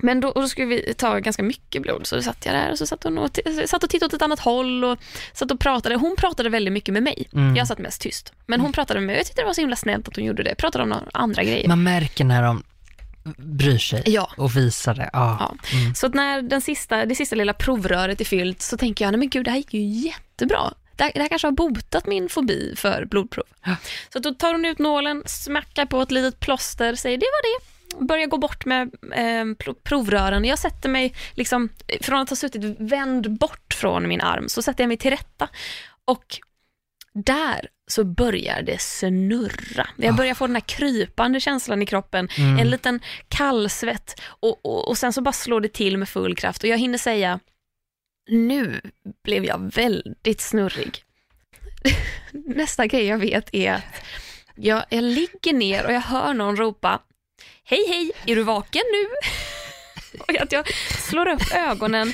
[0.00, 2.78] men då, då skulle vi ta ganska mycket blod, så då satt jag där och
[2.78, 4.98] så satt hon och, satt och tittade åt ett annat håll och
[5.32, 5.94] satt och pratade.
[5.94, 7.28] Hon pratade väldigt mycket med mig.
[7.32, 7.56] Mm.
[7.56, 8.32] Jag satt mest tyst.
[8.46, 10.42] Men hon pratade med mig, jag tyckte det var så himla snällt att hon gjorde
[10.42, 10.54] det.
[10.54, 11.68] Pratade om några andra grejer.
[11.68, 12.62] Man märker när de
[13.38, 14.30] bryr sig Ja.
[14.36, 15.10] och visar det.
[15.12, 15.36] Ja.
[15.40, 15.54] Ja.
[15.94, 19.18] Så att när den sista, det sista lilla provröret är fyllt så tänker jag, nej
[19.18, 20.74] men gud det här gick ju jättebra.
[20.96, 23.44] Det här, det här kanske har botat min fobi för blodprov.
[23.64, 23.76] Ja.
[24.12, 27.71] Så då tar hon ut nålen, smackar på ett litet plåster, säger det var det.
[28.00, 30.44] Börjar gå bort med eh, pro- provrören.
[30.44, 31.68] Jag sätter mig, liksom,
[32.00, 35.48] från att ha suttit vänd bort från min arm, så sätter jag mig till rätta.
[36.04, 36.24] Och
[37.14, 39.88] där så börjar det snurra.
[39.96, 42.58] Jag börjar få den här krypande känslan i kroppen, Mm.
[42.58, 46.62] en liten kallsvett och, och, och sen så bara slår det till med full kraft
[46.62, 47.40] och jag hinner säga,
[48.30, 48.80] nu
[49.24, 51.04] blev jag väldigt snurrig.
[52.32, 53.84] Nästa grej jag vet är att
[54.54, 57.00] jag, jag ligger ner och jag hör någon ropa,
[57.64, 59.06] hej hej, är du vaken nu?
[60.20, 60.68] och att jag
[61.08, 62.12] slår upp ögonen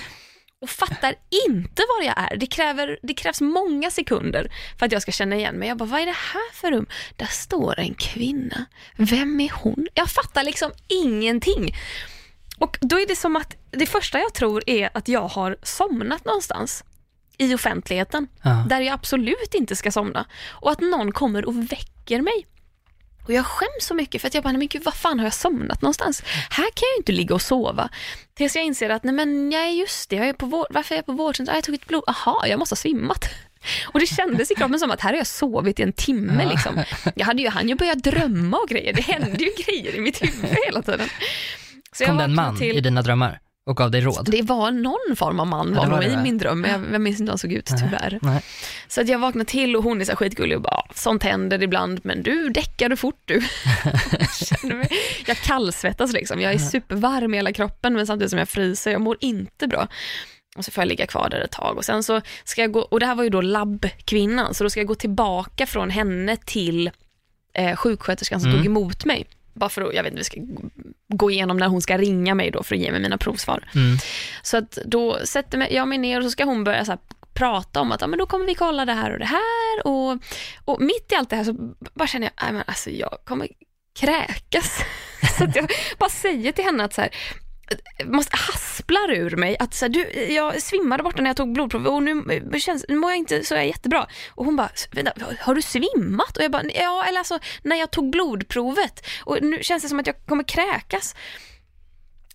[0.60, 1.14] och fattar
[1.48, 2.36] inte var jag är.
[2.36, 5.68] Det, kräver, det krävs många sekunder för att jag ska känna igen mig.
[5.68, 6.86] Jag bara, vad är det här för rum?
[7.16, 8.64] Där står en kvinna.
[8.96, 9.86] Vem är hon?
[9.94, 11.74] Jag fattar liksom ingenting.
[12.58, 16.24] Och då är det som att det första jag tror är att jag har somnat
[16.24, 16.84] någonstans
[17.38, 18.64] i offentligheten Ja.
[18.68, 22.46] där jag absolut inte ska somna och att någon kommer och väcker mig.
[23.28, 25.26] Och jag skäms så mycket för att jag bara, nej men gud vad fan har
[25.26, 26.22] jag somnat någonstans?
[26.50, 27.88] Här kan jag ju inte ligga och sova.
[28.34, 30.94] Tills jag inser att, nej men jag är just det, jag är på vård, varför
[30.94, 31.54] är jag på vårdcentral?
[31.54, 33.24] Ah, Jag tog ett blod, aha, jag måste ha svimmat.
[33.86, 36.50] Och det kändes i kroppen som att här har jag sovit i en timme Ja.
[36.50, 36.82] liksom.
[37.16, 40.22] Jag hade ju, han ju börjat drömma och grejer, det hände ju grejer i mitt
[40.22, 41.08] huvud hela tiden.
[41.92, 44.28] Så Kom det en man i dina drömmar och gav dig råd?
[44.30, 47.00] Det var någon form av man Ja, var nog i min dröm, men jag, jag
[47.00, 48.18] minns inte hur han såg ut tyvärr.
[48.22, 48.42] Nej.
[48.88, 52.00] Så att jag vaknade till och hon är så skitgullig och bara, sånt händer ibland,
[52.04, 53.42] men du däckade fort du.
[54.62, 54.90] Mig-
[55.26, 59.00] jag kallsvettas liksom, jag är supervarm i hela kroppen men samtidigt som jag fryser, jag
[59.00, 59.88] mår inte bra.
[60.56, 62.80] Och så får jag ligga kvar där ett tag och sen så ska jag gå,
[62.80, 66.36] och det här var ju då labbkvinnan, så då ska jag gå tillbaka från henne
[66.44, 66.90] till
[67.54, 68.58] eh, sjuksköterskan som Mm.
[68.58, 69.26] tog emot mig.
[69.58, 70.40] Bara för att, jag vet inte, vi ska
[71.08, 73.70] gå igenom när hon ska ringa mig då för att ge mig mina provsvar.
[73.74, 73.96] Mm.
[74.42, 76.98] Så att då sätter jag mig ner och så ska hon börja så här
[77.34, 80.18] prata om att ja, men då kommer vi kolla det här och det här och,
[80.64, 81.52] och mitt i allt det här så
[81.94, 83.48] bara känner jag, nej men alltså jag kommer
[84.00, 84.84] kräkas.
[85.38, 87.10] så att jag bara säger till henne att så här,
[88.04, 91.86] måste hasplar ur mig att så här, du, jag svimmade borta när jag tog blodprov
[91.86, 94.06] och nu, eh, känns, nu mår jag inte så jättebra.
[94.30, 96.36] Och hon bara, vänta, har du svimmat?
[96.36, 100.00] Och jag bara, ja eller alltså när jag tog blodprovet och nu känns det som
[100.00, 101.14] att jag kommer kräkas.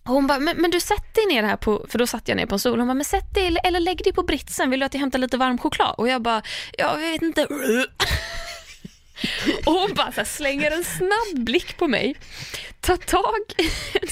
[0.04, 2.36] Och hon bara, men, men du sätt dig ner här på, för då satt jag
[2.36, 2.78] ner på en stol.
[2.78, 5.18] Hon bara, men sätt dig eller, lägg dig på britsen, vill du att jag hämtar
[5.18, 5.94] lite varm choklad?
[5.98, 6.42] Och jag bara,
[6.78, 7.46] jag vet inte.
[9.66, 12.16] Och hon bara så här, slänger en snabb blick på mig,
[12.80, 13.70] tar tag i
[14.02, 14.08] en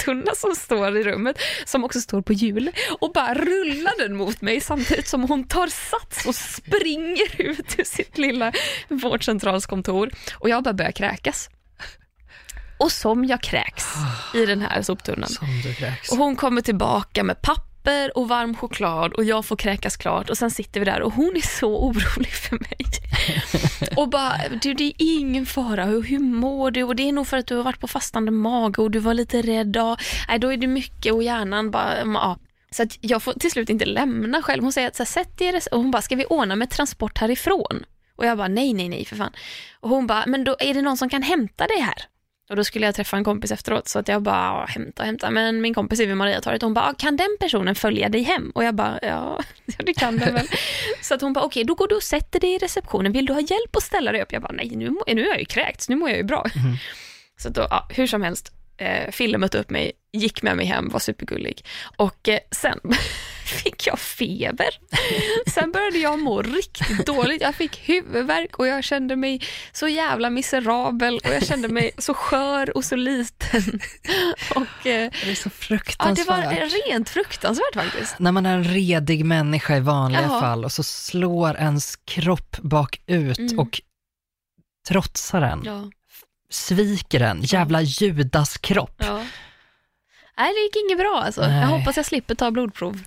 [0.00, 2.70] soptunna som står i rummet, som också står på hjul,
[3.00, 7.84] och bara rullar den mot mig samtidigt som hon tar sats och springer ut ur
[7.84, 8.52] sitt lilla
[8.88, 10.10] vårdcentralskontor.
[10.34, 11.50] Och jag bara börjar kräkas.
[12.78, 13.84] Och som jag kräks
[14.34, 15.30] i den här soptunnan.
[16.10, 17.69] Och hon kommer tillbaka med papper
[18.14, 21.36] och varm choklad och jag får kräkas klart och sen sitter vi där och hon
[21.36, 22.76] är så orolig för mig.
[23.96, 26.82] och bara, du det är ingen fara, hur, hur mår du?
[26.82, 29.14] Och det är nog för att du har varit på fastande mage och du var
[29.14, 29.76] lite rädd.
[29.76, 29.96] Och,
[30.28, 32.38] nej, då är det mycket och hjärnan bara, ja.
[32.70, 34.62] Så att jag får till slut inte lämna själv.
[34.62, 37.18] Hon säger att så här, sätt res- och hon bara, ska vi ordna med transport
[37.18, 37.84] härifrån?
[38.16, 39.32] Och jag bara, nej, nej, nej för fan.
[39.80, 42.04] Och hon bara, men då är det någon som kan hämta dig här?
[42.50, 45.30] Och då skulle jag träffa en kompis efteråt så att jag bara, "Ja, hämta, hämta.
[45.30, 48.22] Men min kompis är vid Mariatorget och hon bara, "Ja, kan den personen följa dig
[48.22, 48.50] hem?
[48.54, 49.40] Och jag bara, ja,
[49.78, 50.46] det kan den väl.
[51.02, 53.12] så att hon bara, okej, då går du och sätter dig i receptionen.
[53.12, 54.32] Vill du ha hjälp att ställa dig upp?
[54.32, 56.46] Jag bara, nej, nu, nu är jag ju kräkts, nu mår jag ju bra.
[57.38, 60.66] Så att då, ja, hur som helst, eh, Fille mötte upp mig, gick med mig
[60.66, 61.64] hem, var supergullig.
[61.96, 62.80] Och eh, sen
[63.44, 64.68] fick jag feber.
[65.50, 67.42] Sen började jag må riktigt dåligt.
[67.42, 69.40] Jag fick huvudvärk och jag kände mig
[69.72, 73.80] så jävla miserabel och jag kände mig så skör och så liten.
[74.54, 76.26] Och eh, Det är så ja, det fruktansvärt.
[76.26, 78.18] var rent fruktansvärt faktiskt.
[78.18, 80.40] När man är en redig människa i vanliga Ja.
[80.40, 83.58] fall och så slår ens kropp bakut Mm.
[83.58, 83.80] och
[84.88, 85.90] trotsar den, Ja,
[86.50, 88.94] sviker den, jävla judaskropp.
[88.98, 89.24] ja.
[90.38, 91.40] Nej, det gick inget bra alltså.
[91.40, 91.60] Nej.
[91.60, 93.02] Jag hoppas jag slipper ta blodprov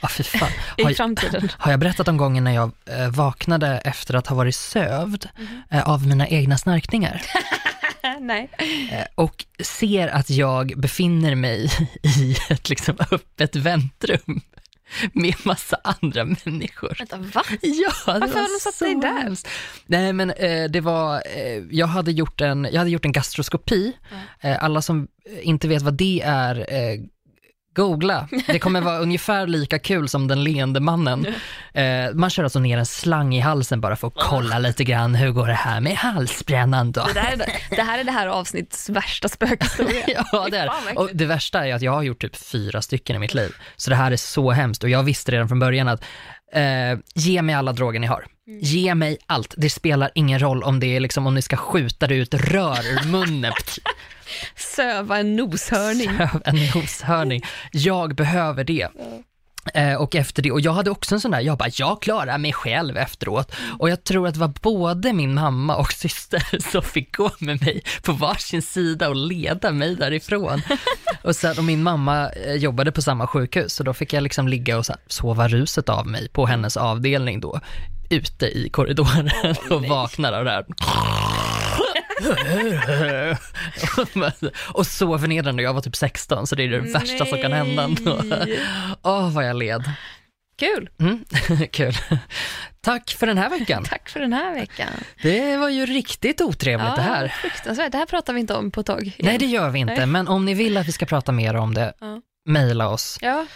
[0.00, 0.48] Ja, fy fan.
[0.76, 1.48] i Har, framtiden.
[1.58, 5.28] har jag berättat om gången när jag eh, vaknade efter att ha varit sövd
[5.70, 7.22] eh, av mina egna snarkningar
[8.20, 8.50] Nej.
[8.92, 11.70] eh, och ser att jag befinner mig
[12.02, 14.40] i ett liksom öppet väntrum
[15.12, 16.96] med massa andra människor.
[16.98, 17.42] Vänta, va?
[17.62, 19.22] Ja, det Varför var har de satt dig där?
[19.22, 19.48] hemskt.
[19.86, 23.92] Nej, men eh, det var, eh, jag hade gjort en, jag hade gjort en gastroskopi.
[24.40, 25.08] Eh, alla som
[25.42, 27.00] inte vet vad det är, eh,
[27.78, 28.28] googla.
[28.46, 31.26] Det kommer vara ungefär lika kul som den leende mannen.
[31.74, 35.14] Eh, man kör alltså ner en slang i halsen bara för att kolla lite grann,
[35.14, 37.04] hur går det här med halsbrännan då?
[37.04, 40.24] Det, där är det, det här är det här avsnittets värsta spökhistoria.
[40.32, 43.18] Ja, det är Och det värsta är att jag har gjort typ fyra stycken i
[43.18, 43.50] mitt liv.
[43.76, 46.04] Så det här är så hemskt och jag visste redan från början att
[46.52, 48.24] eh, ge mig alla droger ni har.
[48.60, 49.54] Ge mig allt.
[49.56, 52.86] Det spelar ingen roll om det är liksom om ni ska skjuta det ut rör
[52.86, 53.52] ur munnen.
[54.56, 56.16] Söva en noshörning.
[56.18, 57.42] Söv en noshörning.
[57.72, 58.88] Jag behöver det.
[59.74, 62.38] Eh, och efter det, och jag hade också en sån där, jag bara, jag klarar
[62.38, 63.52] mig själv efteråt.
[63.78, 67.62] Och jag tror att det var både min mamma och syster som fick gå med
[67.62, 70.62] mig på varsin sida och leda mig därifrån.
[71.22, 74.48] och, sen, och min mamma eh, jobbade på samma sjukhus, så då fick jag liksom
[74.48, 77.60] ligga och här, sova ruset av mig på hennes avdelning då,
[78.10, 79.30] ute i korridoren
[79.70, 80.64] och vaknar av det här.
[84.72, 87.86] och så förnedrande, jag var typ 16 så det är det värsta som kan hända.
[88.24, 88.60] Nej.
[89.02, 89.92] Åh, vad jag led.
[90.58, 90.88] Kul.
[91.00, 91.24] Mm,
[91.72, 91.92] kul.
[92.80, 93.84] Tack för den här veckan.
[93.84, 94.88] Tack för den här veckan.
[95.22, 97.28] Det var ju riktigt otrevligt det här.
[97.28, 97.92] fruktansvärt.
[97.92, 99.02] Det här pratar vi inte om på ett tag.
[99.02, 99.14] igen.
[99.18, 100.06] Nej, det gör vi inte, Nej.
[100.06, 102.20] men om ni vill att vi ska prata mer om det, Ja.
[102.48, 103.18] mejla oss.
[103.20, 103.46] Ja.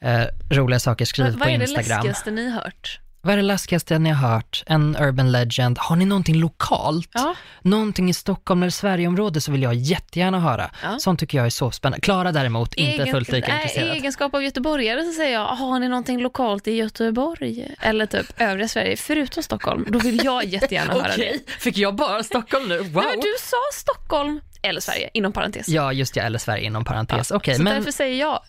[0.00, 1.88] Eh, roliga saker, skriv på vad är det Instagram.
[1.98, 3.00] läskigaste ni hört?
[3.26, 4.62] Vad är det läskigaste ni har hört?
[4.66, 5.78] En urban legend.
[5.78, 7.10] Har ni någonting lokalt?
[7.12, 7.34] Ja.
[7.62, 10.70] Någonting i Stockholm eller Sverigeområdet så vill jag jättegärna höra.
[10.82, 10.98] Ja.
[10.98, 12.00] Sånt tycker jag är så spännande.
[12.00, 13.96] Klara däremot, inte Egen- fullt lika nej, I intresserad.
[13.96, 17.74] egenskap av göteborgare så säger jag, har ni någonting lokalt i Göteborg?
[17.80, 19.86] Eller typ övriga Sverige, förutom Stockholm?
[19.88, 21.12] Då vill jag jättegärna höra det.
[21.12, 22.78] Okej, fick jag bara Stockholm nu?
[22.78, 22.92] Wow!
[22.94, 25.68] Nej, men du sa Stockholm eller Sverige, inom parentes.
[25.68, 27.30] Ja, just det, eller Sverige inom parentes.
[27.30, 28.40] Okej, så men därför säger jag,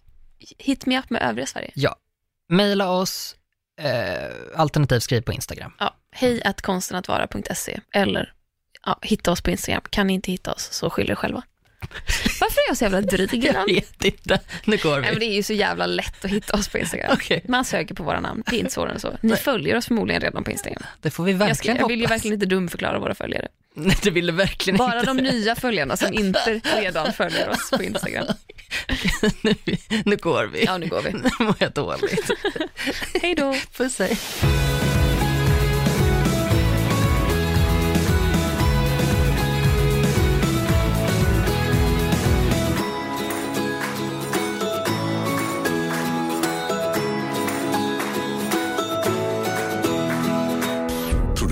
[0.58, 1.72] hit me up med övriga Sverige.
[1.76, 1.96] ja.
[2.50, 3.36] Mejla oss,
[3.82, 5.74] eh, alternativt skriv på Instagram.
[5.80, 8.34] Ja, hej att konstenatvara.se eller
[8.86, 9.82] ja, hitta oss på Instagram.
[9.90, 11.44] Kan ni inte hitta oss så skyll er själva.
[12.42, 14.40] Varför är jag så jävla dryg Jag vet inte.
[14.66, 15.20] Nu går Nej, men vi.
[15.20, 17.12] det är ju så jävla lätt att hitta oss på Instagram.
[17.14, 17.46] Okej.
[17.48, 19.18] Man söker på våra namn, det är inte svårare än så.
[19.22, 20.84] Ni följer oss förmodligen redan på Instagram.
[21.02, 23.48] Det får vi Jag, ska, verkligen jag vill ju verkligen inte dumförklara våra följare.
[24.04, 25.14] Det vill du verkligen Bara inte.
[25.14, 28.26] de nya följarna som inte redan följer oss på Instagram.
[29.42, 29.56] nu,
[30.06, 30.64] nu går vi.
[30.66, 31.14] Ja, nu går vi.
[31.14, 32.32] Nu mår jag dåligt.
[33.22, 33.56] Hej då.
[33.78, 34.18] Puss hej.